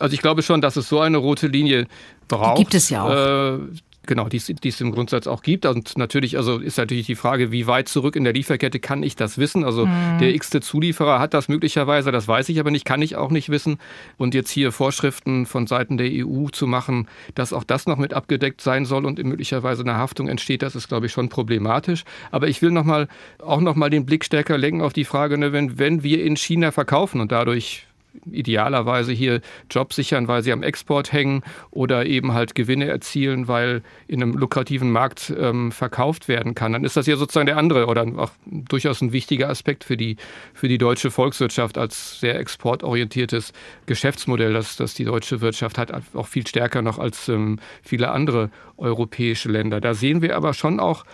[0.00, 1.86] also ich glaube schon, dass es so eine rote Linie
[2.26, 2.58] braucht.
[2.58, 3.58] Die gibt es ja auch.
[3.58, 3.58] Äh,
[4.06, 5.66] Genau, die, es im Grundsatz auch gibt.
[5.66, 9.16] Und natürlich, also ist natürlich die Frage, wie weit zurück in der Lieferkette kann ich
[9.16, 9.64] das wissen?
[9.64, 10.18] Also mhm.
[10.20, 13.48] der x-te Zulieferer hat das möglicherweise, das weiß ich aber nicht, kann ich auch nicht
[13.48, 13.78] wissen.
[14.16, 18.12] Und jetzt hier Vorschriften von Seiten der EU zu machen, dass auch das noch mit
[18.14, 22.04] abgedeckt sein soll und möglicherweise eine Haftung entsteht, das ist, glaube ich, schon problematisch.
[22.30, 25.38] Aber ich will noch mal, auch noch mal den Blick stärker lenken auf die Frage,
[25.38, 27.86] ne, wenn, wenn wir in China verkaufen und dadurch
[28.30, 33.82] idealerweise hier Jobs sichern, weil sie am Export hängen oder eben halt Gewinne erzielen, weil
[34.06, 36.72] in einem lukrativen Markt ähm, verkauft werden kann.
[36.72, 40.16] Dann ist das ja sozusagen der andere oder auch durchaus ein wichtiger Aspekt für die,
[40.52, 43.52] für die deutsche Volkswirtschaft als sehr exportorientiertes
[43.86, 48.50] Geschäftsmodell, das, das die deutsche Wirtschaft hat, auch viel stärker noch als ähm, viele andere
[48.76, 49.80] europäische Länder.
[49.80, 51.04] Da sehen wir aber schon auch,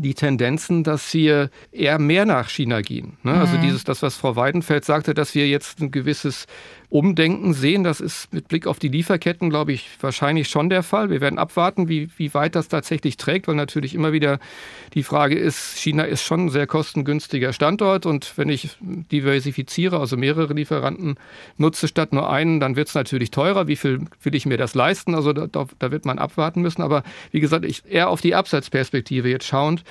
[0.00, 3.18] die Tendenzen, dass wir eher mehr nach China gehen.
[3.22, 3.32] Ne?
[3.32, 3.62] Also mhm.
[3.62, 6.46] dieses, das, was Frau Weidenfeld sagte, dass wir jetzt ein gewisses
[6.90, 11.08] Umdenken sehen, das ist mit Blick auf die Lieferketten, glaube ich, wahrscheinlich schon der Fall.
[11.08, 14.40] Wir werden abwarten, wie, wie weit das tatsächlich trägt, weil natürlich immer wieder
[14.94, 20.16] die Frage ist, China ist schon ein sehr kostengünstiger Standort und wenn ich diversifiziere, also
[20.16, 21.14] mehrere Lieferanten
[21.56, 23.68] nutze statt nur einen, dann wird es natürlich teurer.
[23.68, 25.14] Wie viel will ich mir das leisten?
[25.14, 26.82] Also da, da wird man abwarten müssen.
[26.82, 29.84] Aber wie gesagt, ich eher auf die Absatzperspektive jetzt schauend,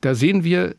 [0.00, 0.76] da sehen wir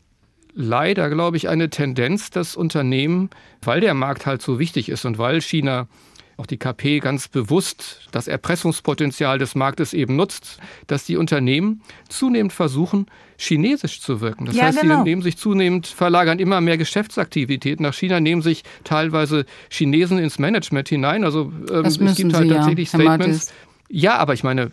[0.54, 3.30] leider, glaube ich, eine Tendenz, dass Unternehmen,
[3.62, 5.88] weil der Markt halt so wichtig ist und weil China
[6.36, 12.52] auch die KP ganz bewusst das Erpressungspotenzial des Marktes eben nutzt, dass die Unternehmen zunehmend
[12.52, 14.46] versuchen, chinesisch zu wirken.
[14.46, 14.98] Das ja, heißt, genau.
[14.98, 20.38] sie nehmen sich zunehmend, verlagern immer mehr Geschäftsaktivitäten nach China, nehmen sich teilweise Chinesen ins
[20.38, 21.24] Management hinein.
[21.24, 23.54] Also ähm, es gibt halt tatsächlich ja, Statements.
[23.88, 24.72] Ja, aber ich meine,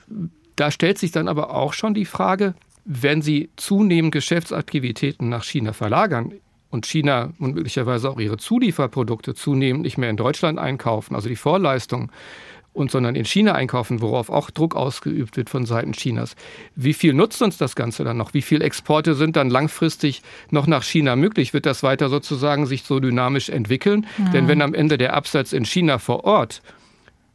[0.55, 5.73] da stellt sich dann aber auch schon die Frage, wenn Sie zunehmend Geschäftsaktivitäten nach China
[5.73, 6.33] verlagern
[6.69, 11.35] und China und möglicherweise auch ihre Zulieferprodukte zunehmend nicht mehr in Deutschland einkaufen, also die
[11.35, 12.11] Vorleistung,
[12.73, 16.35] und sondern in China einkaufen, worauf auch Druck ausgeübt wird von Seiten Chinas.
[16.75, 18.33] Wie viel nutzt uns das Ganze dann noch?
[18.33, 21.53] Wie viele Exporte sind dann langfristig noch nach China möglich?
[21.53, 24.07] Wird das weiter sozusagen sich so dynamisch entwickeln?
[24.17, 24.31] Ja.
[24.31, 26.61] Denn wenn am Ende der Absatz in China vor Ort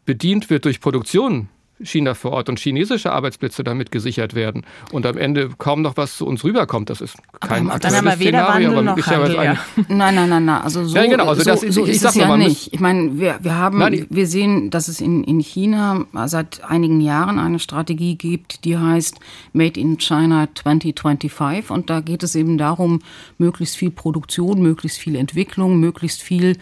[0.06, 1.48] bedient wird durch Produktion
[1.82, 6.16] China vor Ort und chinesische Arbeitsplätze damit gesichert werden und am Ende kaum noch was
[6.16, 6.88] zu uns rüberkommt.
[6.88, 9.58] Das ist kein aber dann haben wir weder Szenario, Wandel noch Handel, ja.
[9.88, 10.62] Nein, nein, nein, nein.
[10.62, 11.26] Also so, ja, genau.
[11.26, 12.72] also das, so, so ist es ja mal, nicht.
[12.72, 17.00] Ich meine, wir, wir haben, nein, wir sehen, dass es in, in China seit einigen
[17.00, 19.20] Jahren eine Strategie gibt, die heißt
[19.52, 23.00] Made in China 2025 und da geht es eben darum,
[23.38, 26.56] möglichst viel Produktion, möglichst viel Entwicklung, möglichst viel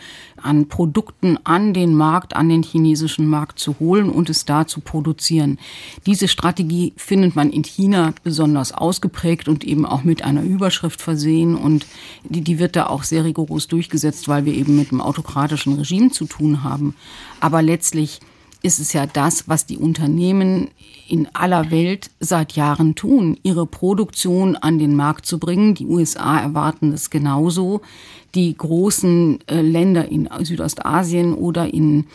[0.44, 4.80] an Produkten an den Markt, an den chinesischen Markt zu holen und es da zu
[4.80, 5.58] produzieren.
[6.06, 11.54] Diese Strategie findet man in China besonders ausgeprägt und eben auch mit einer Überschrift versehen
[11.54, 11.86] und
[12.24, 16.10] die, die wird da auch sehr rigoros durchgesetzt, weil wir eben mit einem autokratischen Regime
[16.10, 16.94] zu tun haben.
[17.40, 18.20] Aber letztlich
[18.64, 20.70] ist es ja das, was die Unternehmen
[21.06, 25.74] in aller Welt seit Jahren tun, ihre Produktion an den Markt zu bringen.
[25.74, 27.82] Die USA erwarten es genauso.
[28.34, 32.06] Die großen äh, Länder in Südostasien oder in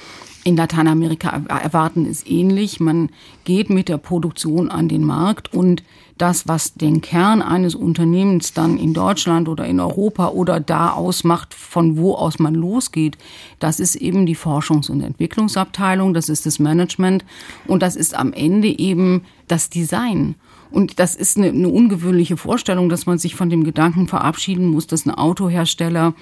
[0.46, 2.80] in Lateinamerika erwarten es ähnlich.
[2.80, 3.10] Man
[3.44, 5.84] geht mit der Produktion an den Markt und
[6.18, 11.54] das, was den Kern eines Unternehmens dann in Deutschland oder in Europa oder da ausmacht,
[11.54, 13.18] von wo aus man losgeht,
[13.60, 17.24] das ist eben die Forschungs- und Entwicklungsabteilung, das ist das Management
[17.68, 20.36] und das ist am Ende eben das Design.
[20.72, 24.88] Und das ist eine, eine ungewöhnliche Vorstellung, dass man sich von dem Gedanken verabschieden muss,
[24.88, 26.14] dass ein Autohersteller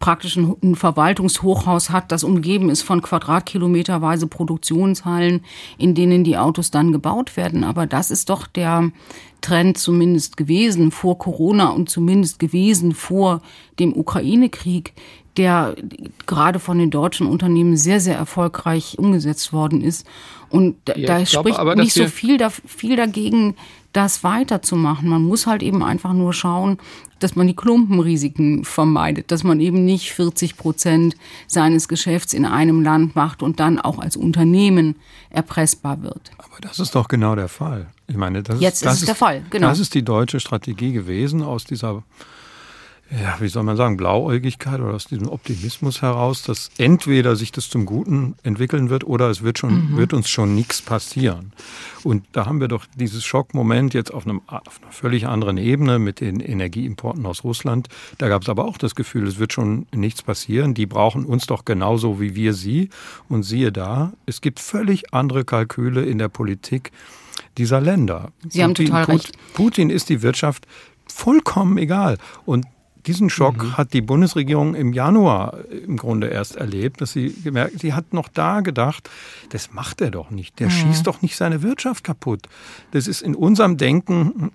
[0.00, 5.40] praktisch ein, Verwaltungshochhaus hat, das umgeben ist von quadratkilometerweise Produktionshallen,
[5.78, 7.64] in denen die Autos dann gebaut werden.
[7.64, 8.90] Aber das ist doch der
[9.40, 13.40] Trend zumindest gewesen vor Corona und zumindest gewesen vor
[13.78, 14.92] dem Ukraine-Krieg,
[15.36, 15.74] der
[16.26, 20.06] gerade von den deutschen Unternehmen sehr, sehr erfolgreich umgesetzt worden ist.
[20.50, 23.56] Und da, ja, da spricht aber, nicht so viel, da, viel dagegen,
[23.94, 25.08] das weiterzumachen.
[25.08, 26.78] Man muss halt eben einfach nur schauen,
[27.20, 31.16] dass man die Klumpenrisiken vermeidet, dass man eben nicht 40 Prozent
[31.46, 34.96] seines Geschäfts in einem Land macht und dann auch als Unternehmen
[35.30, 36.32] erpressbar wird.
[36.38, 37.86] Aber das ist doch genau der Fall.
[38.08, 39.68] Ich meine, das Jetzt ist, das ist es der Fall, genau.
[39.68, 42.02] Das ist die deutsche Strategie gewesen aus dieser
[43.10, 47.68] ja, wie soll man sagen, Blauäugigkeit oder aus diesem Optimismus heraus, dass entweder sich das
[47.68, 49.96] zum Guten entwickeln wird oder es wird, schon, mhm.
[49.96, 51.52] wird uns schon nichts passieren.
[52.02, 55.98] Und da haben wir doch dieses Schockmoment jetzt auf, einem, auf einer völlig anderen Ebene
[55.98, 57.88] mit den Energieimporten aus Russland.
[58.18, 60.74] Da gab es aber auch das Gefühl, es wird schon nichts passieren.
[60.74, 62.88] Die brauchen uns doch genauso wie wir sie.
[63.28, 66.90] Und siehe da, es gibt völlig andere Kalküle in der Politik
[67.58, 68.32] dieser Länder.
[68.48, 69.32] Sie Putin, haben total recht.
[69.54, 70.66] Putin ist die Wirtschaft
[71.06, 72.18] vollkommen egal.
[72.44, 72.66] Und
[73.06, 73.76] diesen Schock mhm.
[73.76, 78.28] hat die Bundesregierung im Januar im Grunde erst erlebt, dass sie gemerkt, sie hat noch
[78.28, 79.10] da gedacht,
[79.50, 80.58] das macht er doch nicht.
[80.60, 80.72] Der mhm.
[80.72, 82.48] schießt doch nicht seine Wirtschaft kaputt.
[82.92, 84.50] Das ist in unserem Denken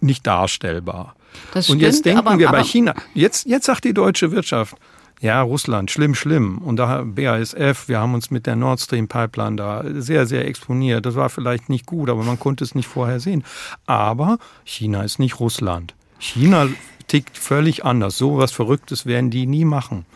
[0.00, 1.14] nicht darstellbar.
[1.52, 4.76] Das Und stimmt, jetzt denken aber, wir bei China, jetzt, jetzt sagt die deutsche Wirtschaft,
[5.22, 6.58] ja, Russland, schlimm, schlimm.
[6.58, 11.06] Und da BASF, wir haben uns mit der Nord Stream Pipeline da sehr, sehr exponiert.
[11.06, 13.44] Das war vielleicht nicht gut, aber man konnte es nicht vorher sehen.
[13.86, 15.94] Aber China ist nicht Russland.
[16.18, 16.68] China
[17.12, 18.16] tickt völlig anders.
[18.16, 20.06] So was Verrücktes werden die nie machen.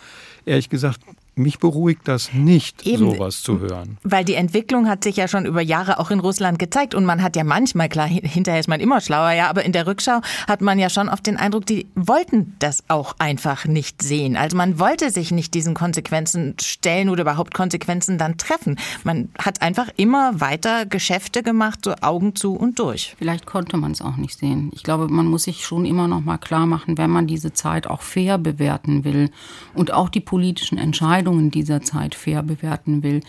[0.46, 1.00] Ehrlich gesagt,
[1.38, 3.98] mich beruhigt das nicht, Eben, sowas zu hören.
[4.02, 6.94] Weil die Entwicklung hat sich ja schon über Jahre auch in Russland gezeigt.
[6.94, 9.86] Und man hat ja manchmal, klar, hinterher ist man immer schlauer, ja, aber in der
[9.86, 14.36] Rückschau hat man ja schon oft den Eindruck, die wollten das auch einfach nicht sehen.
[14.36, 18.78] Also man wollte sich nicht diesen Konsequenzen stellen oder überhaupt Konsequenzen dann treffen.
[19.04, 23.14] Man hat einfach immer weiter Geschäfte gemacht, so Augen zu und durch.
[23.18, 24.70] Vielleicht konnte man es auch nicht sehen.
[24.74, 27.86] Ich glaube, man muss sich schon immer noch mal klar machen, wenn man diese Zeit
[27.86, 29.30] auch fair bewerten will
[29.74, 33.20] und auch die politischen Entscheidungen Entscheidungen dieser Zeit fair bewerten will,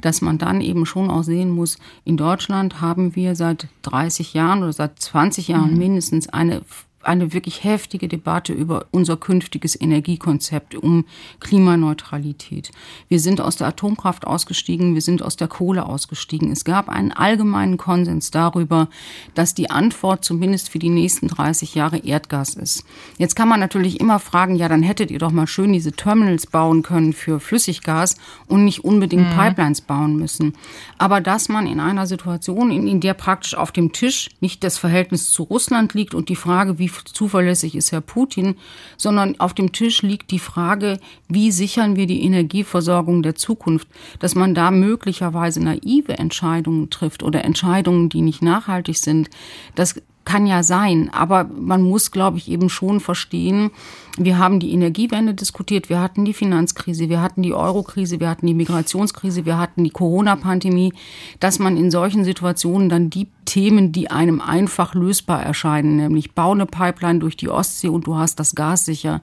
[0.00, 4.62] dass man dann eben schon auch sehen muss, in Deutschland haben wir seit 30 Jahren
[4.62, 5.78] oder seit 20 Jahren mhm.
[5.78, 6.60] mindestens eine
[7.08, 11.06] eine wirklich heftige Debatte über unser künftiges Energiekonzept, um
[11.40, 12.70] Klimaneutralität.
[13.08, 16.52] Wir sind aus der Atomkraft ausgestiegen, wir sind aus der Kohle ausgestiegen.
[16.52, 18.88] Es gab einen allgemeinen Konsens darüber,
[19.34, 22.84] dass die Antwort zumindest für die nächsten 30 Jahre Erdgas ist.
[23.16, 26.46] Jetzt kann man natürlich immer fragen, ja, dann hättet ihr doch mal schön diese Terminals
[26.46, 29.34] bauen können für Flüssiggas und nicht unbedingt mhm.
[29.34, 30.52] Pipelines bauen müssen.
[30.98, 34.76] Aber dass man in einer Situation, in, in der praktisch auf dem Tisch nicht das
[34.76, 38.56] Verhältnis zu Russland liegt und die Frage, wie zuverlässig ist Herr Putin,
[38.96, 43.88] sondern auf dem Tisch liegt die Frage, wie sichern wir die Energieversorgung der Zukunft,
[44.18, 49.30] dass man da möglicherweise naive Entscheidungen trifft oder Entscheidungen, die nicht nachhaltig sind.
[49.74, 53.70] Das kann ja sein, aber man muss, glaube ich, eben schon verstehen,
[54.18, 58.46] wir haben die Energiewende diskutiert, wir hatten die Finanzkrise, wir hatten die Eurokrise, wir hatten
[58.46, 60.92] die Migrationskrise, wir hatten die Corona-Pandemie,
[61.40, 66.52] dass man in solchen Situationen dann die Themen, die einem einfach lösbar erscheinen, nämlich bau
[66.52, 69.22] eine Pipeline durch die Ostsee und du hast das Gas sicher,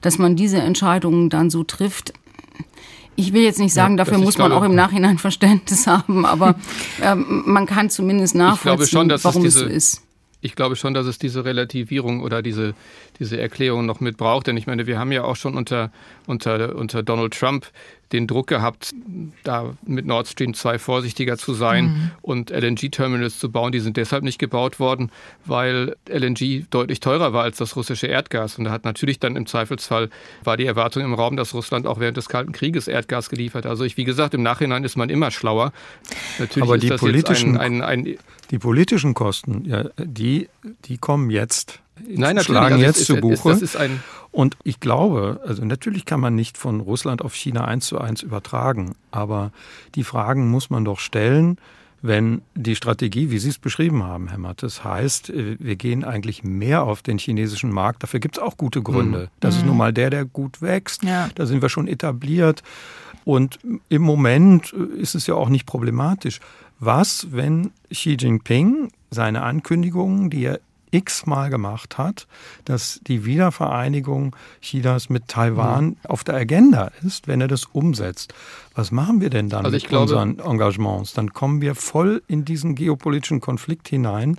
[0.00, 2.12] dass man diese Entscheidungen dann so trifft,
[3.18, 6.24] ich will jetzt nicht sagen, ja, dafür muss man glaube, auch im Nachhinein Verständnis haben,
[6.24, 6.56] aber
[7.02, 10.05] äh, man kann zumindest nachvollziehen, schon, warum es so ist
[10.46, 12.74] ich glaube schon, dass es diese Relativierung oder diese,
[13.18, 14.46] diese Erklärung noch mit braucht.
[14.46, 15.90] Denn ich meine, wir haben ja auch schon unter,
[16.26, 17.66] unter, unter Donald Trump
[18.12, 18.94] den Druck gehabt,
[19.42, 22.10] da mit Nord Stream 2 vorsichtiger zu sein mhm.
[22.22, 23.72] und LNG-Terminals zu bauen.
[23.72, 25.10] Die sind deshalb nicht gebaut worden,
[25.44, 28.58] weil LNG deutlich teurer war als das russische Erdgas.
[28.58, 30.10] Und da hat natürlich dann im Zweifelsfall
[30.44, 33.66] war die Erwartung im Raum, dass Russland auch während des Kalten Krieges Erdgas geliefert.
[33.66, 35.72] Also ich, wie gesagt, im Nachhinein ist man immer schlauer.
[36.38, 38.18] Natürlich Aber die politischen, ein, ein, ein,
[38.50, 40.48] die politischen Kosten, ja, die,
[40.84, 41.80] die kommen jetzt.
[42.04, 43.50] Nein, schlagen also jetzt ist, zu Buche.
[43.50, 44.02] Das ist ein
[44.36, 48.22] und ich glaube, also natürlich kann man nicht von Russland auf China eins zu eins
[48.22, 49.50] übertragen, aber
[49.94, 51.56] die Fragen muss man doch stellen,
[52.02, 56.44] wenn die Strategie, wie Sie es beschrieben haben, Herr Mattes, heißt, äh, wir gehen eigentlich
[56.44, 58.02] mehr auf den chinesischen Markt.
[58.02, 59.18] Dafür gibt es auch gute Gründe.
[59.18, 59.28] Mhm.
[59.40, 61.02] Das ist nun mal der, der gut wächst.
[61.02, 61.30] Ja.
[61.34, 62.62] Da sind wir schon etabliert.
[63.24, 66.40] Und im Moment ist es ja auch nicht problematisch.
[66.78, 70.60] Was, wenn Xi Jinping seine Ankündigungen, die er
[70.90, 72.26] x-mal gemacht hat,
[72.64, 75.96] dass die Wiedervereinigung Chinas mit Taiwan mhm.
[76.08, 78.34] auf der Agenda ist, wenn er das umsetzt.
[78.74, 81.14] Was machen wir denn dann also mit glaube, unseren Engagements?
[81.14, 84.38] Dann kommen wir voll in diesen geopolitischen Konflikt hinein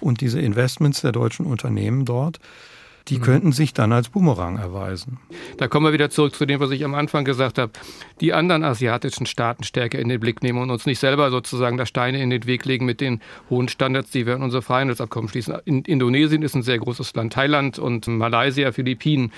[0.00, 2.38] und diese Investments der deutschen Unternehmen dort,
[3.08, 3.22] die mhm.
[3.22, 5.18] könnten sich dann als Boomerang erweisen.
[5.56, 7.72] Da kommen wir wieder zurück zu dem, was ich am Anfang gesagt habe.
[8.20, 11.86] Die anderen asiatischen Staaten stärker in den Blick nehmen und uns nicht selber sozusagen da
[11.86, 15.56] Steine in den Weg legen mit den hohen Standards, die wir in unser Freihandelsabkommen schließen.
[15.64, 19.32] In Indonesien ist ein sehr großes Land, Thailand und Malaysia, Philippinen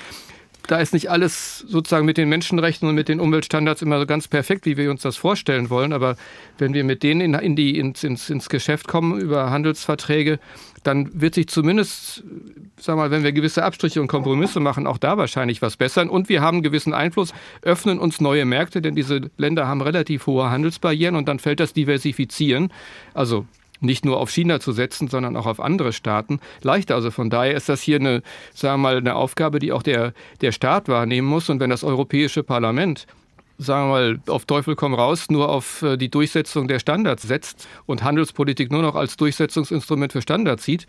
[0.66, 4.28] da ist nicht alles sozusagen mit den Menschenrechten und mit den Umweltstandards immer so ganz
[4.28, 5.92] perfekt, wie wir uns das vorstellen wollen.
[5.92, 6.16] Aber
[6.58, 10.38] wenn wir mit denen in, in die, ins, ins, ins Geschäft kommen über Handelsverträge,
[10.82, 12.24] dann wird sich zumindest,
[12.78, 16.08] sag mal, wenn wir gewisse Abstriche und Kompromisse machen, auch da wahrscheinlich was bessern.
[16.08, 20.50] Und wir haben gewissen Einfluss, öffnen uns neue Märkte, denn diese Länder haben relativ hohe
[20.50, 22.72] Handelsbarrieren und dann fällt das Diversifizieren,
[23.12, 23.46] also
[23.80, 26.94] nicht nur auf China zu setzen, sondern auch auf andere Staaten leichter.
[26.94, 28.22] Also von daher ist das hier eine,
[28.54, 31.48] sagen wir mal, eine Aufgabe, die auch der, der Staat wahrnehmen muss.
[31.48, 33.06] Und wenn das Europäische Parlament
[33.60, 37.68] sagen wir mal, auf Teufel komm raus, nur auf äh, die Durchsetzung der Standards setzt
[37.86, 40.86] und Handelspolitik nur noch als Durchsetzungsinstrument für Standards sieht,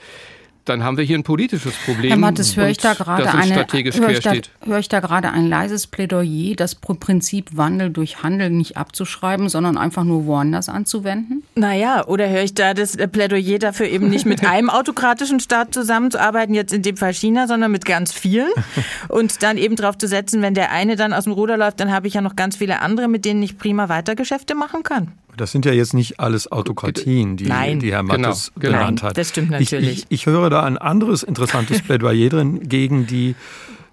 [0.66, 2.10] dann haben wir hier ein politisches Problem.
[2.10, 4.34] Herr Mattes, höre ich da gerade eine, höre ich da,
[4.66, 9.78] höre ich da gerade ein leises Plädoyer, das Prinzip Wandel durch Handel nicht abzuschreiben, sondern
[9.78, 11.44] einfach nur woanders anzuwenden?
[11.56, 16.54] Naja, oder höre ich da das Plädoyer dafür eben nicht mit einem autokratischen Staat zusammenzuarbeiten,
[16.54, 18.52] jetzt in dem Fall China, sondern mit ganz vielen
[19.08, 21.92] und dann eben darauf zu setzen, wenn der eine dann aus dem Ruder läuft, dann
[21.92, 25.12] habe ich ja noch ganz viele andere, mit denen ich prima Weitergeschäfte machen kann.
[25.38, 29.10] Das sind ja jetzt nicht alles Autokratien, die, Nein, die Herr Mattes genau, genannt genau.
[29.10, 29.18] hat.
[29.18, 29.90] Das stimmt natürlich.
[29.90, 33.36] Ich, ich, ich, höre da ein anderes interessantes Plädoyer drin gegen die,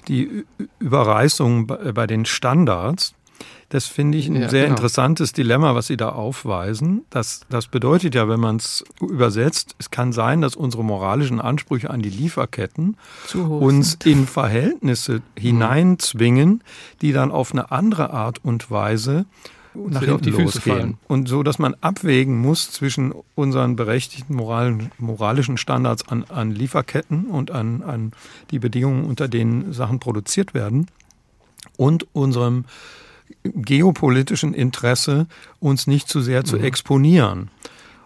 [0.09, 0.45] die
[0.79, 3.15] Überreißung bei den Standards.
[3.71, 4.77] Das finde ich ein ja, sehr genau.
[4.77, 7.05] interessantes Dilemma, was Sie da aufweisen.
[7.11, 11.91] Das, das bedeutet ja, wenn man es übersetzt, es kann sein, dass unsere moralischen Ansprüche
[11.91, 12.97] an die Lieferketten
[13.35, 15.23] uns in Verhältnisse mhm.
[15.37, 16.65] hineinzwingen,
[17.03, 19.27] die dann auf eine andere Art und Weise
[19.89, 20.99] nach hinten die losgehen.
[21.07, 27.27] Und so, dass man abwägen muss zwischen unseren berechtigten moralen, moralischen Standards an, an Lieferketten
[27.27, 28.13] und an, an
[28.51, 30.87] die Bedingungen, unter denen Sachen produziert werden
[31.77, 32.65] und unserem
[33.45, 35.27] geopolitischen Interesse,
[35.61, 36.65] uns nicht zu sehr zu mhm.
[36.65, 37.51] exponieren.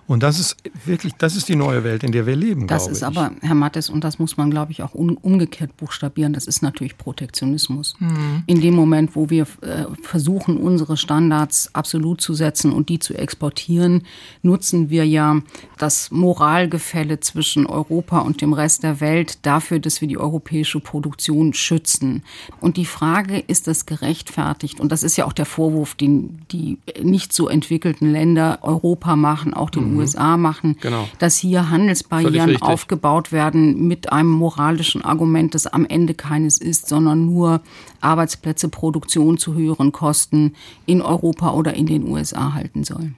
[0.07, 2.67] Und das ist wirklich, das ist die neue Welt, in der wir leben.
[2.67, 3.07] Das ist ich.
[3.07, 6.99] aber, Herr Mattes, und das muss man, glaube ich, auch umgekehrt buchstabieren, das ist natürlich
[6.99, 7.95] Protektionismus.
[8.01, 8.43] Mhm.
[8.47, 13.15] In dem Moment, wo wir äh, versuchen, unsere Standards absolut zu setzen und die zu
[13.15, 14.03] exportieren,
[14.43, 15.41] nutzen wir ja
[15.79, 21.55] das Moralgefälle zwischen Europa und dem Rest der Welt dafür, dass wir die europäische Produktion
[21.55, 22.25] schützen.
[22.61, 24.81] Und die Frage, ist das gerechtfertigt?
[24.81, 29.55] Und das ist ja auch der Vorwurf, den die nicht so entwickelten Länder Europa machen,
[29.55, 29.99] auch den mhm.
[29.99, 31.09] USA machen, genau.
[31.19, 37.27] dass hier Handelsbarrieren aufgebaut werden mit einem moralischen Argument, das am Ende keines ist, sondern
[37.27, 37.61] nur
[38.01, 40.55] Arbeitsplätze, Produktion zu höheren Kosten
[40.87, 43.13] in Europa oder in den USA halten soll.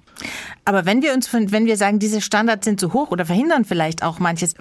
[0.64, 4.02] Aber wenn wir uns, wenn wir sagen, diese Standards sind zu hoch oder verhindern vielleicht
[4.02, 4.54] auch manches,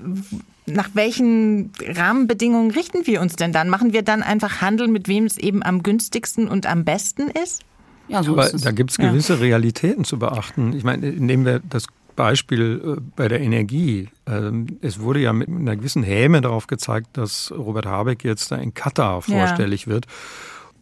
[0.65, 3.69] nach welchen Rahmenbedingungen richten wir uns denn dann?
[3.69, 7.63] Machen wir dann einfach Handel, mit wem es eben am günstigsten und am besten ist?
[8.07, 9.39] Ja, so Aber da gibt es gewisse ja.
[9.39, 10.73] Realitäten zu beachten.
[10.73, 11.85] Ich meine, nehmen wir das
[12.15, 14.09] Beispiel äh, bei der Energie.
[14.25, 18.55] Ähm, es wurde ja mit einer gewissen Häme darauf gezeigt, dass Robert Habeck jetzt da
[18.55, 19.93] in Katar vorstellig ja.
[19.93, 20.07] wird,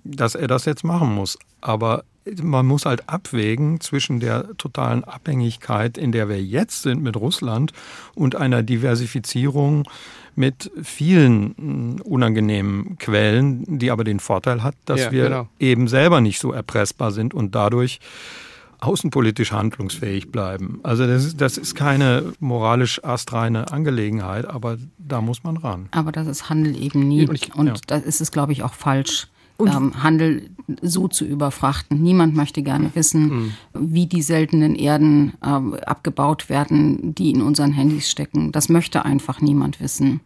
[0.04, 1.38] dass er das jetzt machen muss.
[1.62, 2.04] Aber
[2.42, 7.74] man muss halt abwägen zwischen der totalen Abhängigkeit, in der wir jetzt sind mit Russland,
[8.14, 9.88] und einer Diversifizierung
[10.36, 15.50] mit vielen mm, unangenehmen Quellen, die aber den Vorteil hat, dass ja, wir genau.
[15.60, 18.00] eben selber nicht so erpressbar sind und dadurch
[18.82, 20.80] außenpolitisch handlungsfähig bleiben.
[20.84, 25.88] Also das ist, das ist keine moralisch astreine Angelegenheit, aber da muss man ran.
[25.92, 27.28] Aber das ist Handel eben nie.
[27.28, 27.74] Und, und ja.
[27.88, 29.28] da ist es, glaube ich, auch falsch,
[29.60, 30.50] ähm, Handel
[30.82, 32.02] so zu überfrachten.
[32.02, 33.54] Niemand möchte gerne wissen, mhm.
[33.74, 38.52] wie die seltenen Erden äh, abgebaut werden, die in unseren Handys stecken.
[38.52, 40.22] Das möchte einfach niemand wissen.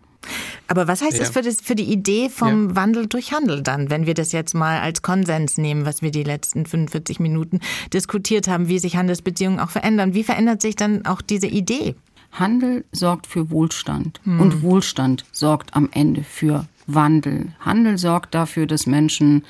[0.68, 1.20] Aber was heißt ja.
[1.20, 2.76] das, für das für die Idee vom ja.
[2.76, 6.24] Wandel durch Handel dann, wenn wir das jetzt mal als Konsens nehmen, was wir die
[6.24, 7.60] letzten 45 Minuten
[7.94, 10.14] diskutiert haben, wie sich Handelsbeziehungen auch verändern?
[10.14, 11.96] Wie verändert sich dann auch diese Idee?
[12.32, 14.42] Handel sorgt für Wohlstand hm.
[14.42, 17.54] und Wohlstand sorgt am Ende für Wandel.
[17.60, 19.44] Handel sorgt dafür, dass Menschen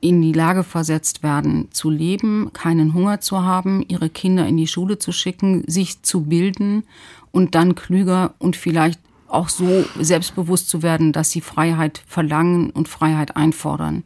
[0.00, 4.68] in die Lage versetzt werden, zu leben, keinen Hunger zu haben, ihre Kinder in die
[4.68, 6.84] Schule zu schicken, sich zu bilden
[7.32, 12.88] und dann klüger und vielleicht auch so selbstbewusst zu werden, dass sie Freiheit verlangen und
[12.88, 14.04] Freiheit einfordern.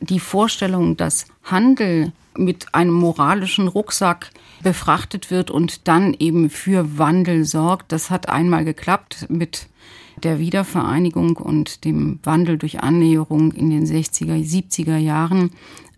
[0.00, 4.30] Die Vorstellung, dass Handel mit einem moralischen Rucksack
[4.62, 9.68] befrachtet wird und dann eben für Wandel sorgt, das hat einmal geklappt mit
[10.22, 15.50] der Wiedervereinigung und dem Wandel durch Annäherung in den 60er, 70er Jahren.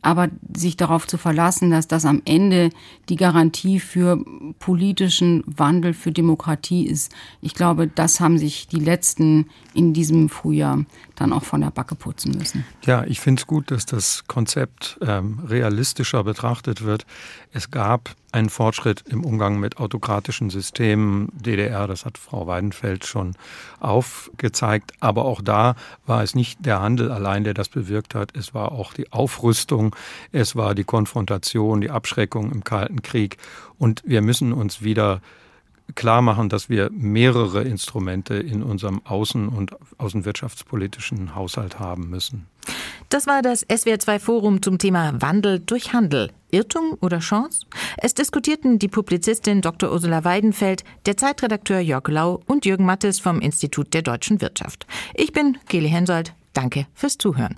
[0.02, 2.70] Aber sich darauf zu verlassen, dass das am Ende
[3.08, 4.22] die Garantie für
[4.58, 10.84] politischen Wandel, für Demokratie ist, ich glaube, das haben sich die Letzten in diesem Frühjahr
[11.14, 12.64] dann auch von der Backe putzen müssen.
[12.84, 17.06] Ja, ich finde es gut, dass das Konzept ähm, realistischer betrachtet wird.
[17.54, 21.28] Es gab einen Fortschritt im Umgang mit autokratischen Systemen.
[21.34, 23.34] DDR, das hat Frau Weidenfeld schon
[23.78, 24.92] aufgezeigt.
[25.00, 25.76] Aber auch da
[26.06, 28.34] war es nicht der Handel allein, der das bewirkt hat.
[28.34, 29.94] Es war auch die Aufrüstung,
[30.32, 33.36] es war die Konfrontation, die Abschreckung im Kalten Krieg.
[33.78, 35.20] Und wir müssen uns wieder
[35.94, 42.46] klar machen, dass wir mehrere Instrumente in unserem außen- und außenwirtschaftspolitischen Haushalt haben müssen.
[43.08, 46.30] Das war das SWR2 Forum zum Thema Wandel durch Handel.
[46.50, 47.66] Irrtum oder Chance?
[47.96, 49.90] Es diskutierten die Publizistin Dr.
[49.90, 54.86] Ursula Weidenfeld, der Zeitredakteur Jörg Lau und Jürgen Mattes vom Institut der deutschen Wirtschaft.
[55.14, 56.34] Ich bin Geli Hensoldt.
[56.52, 57.48] Danke fürs Zuhören.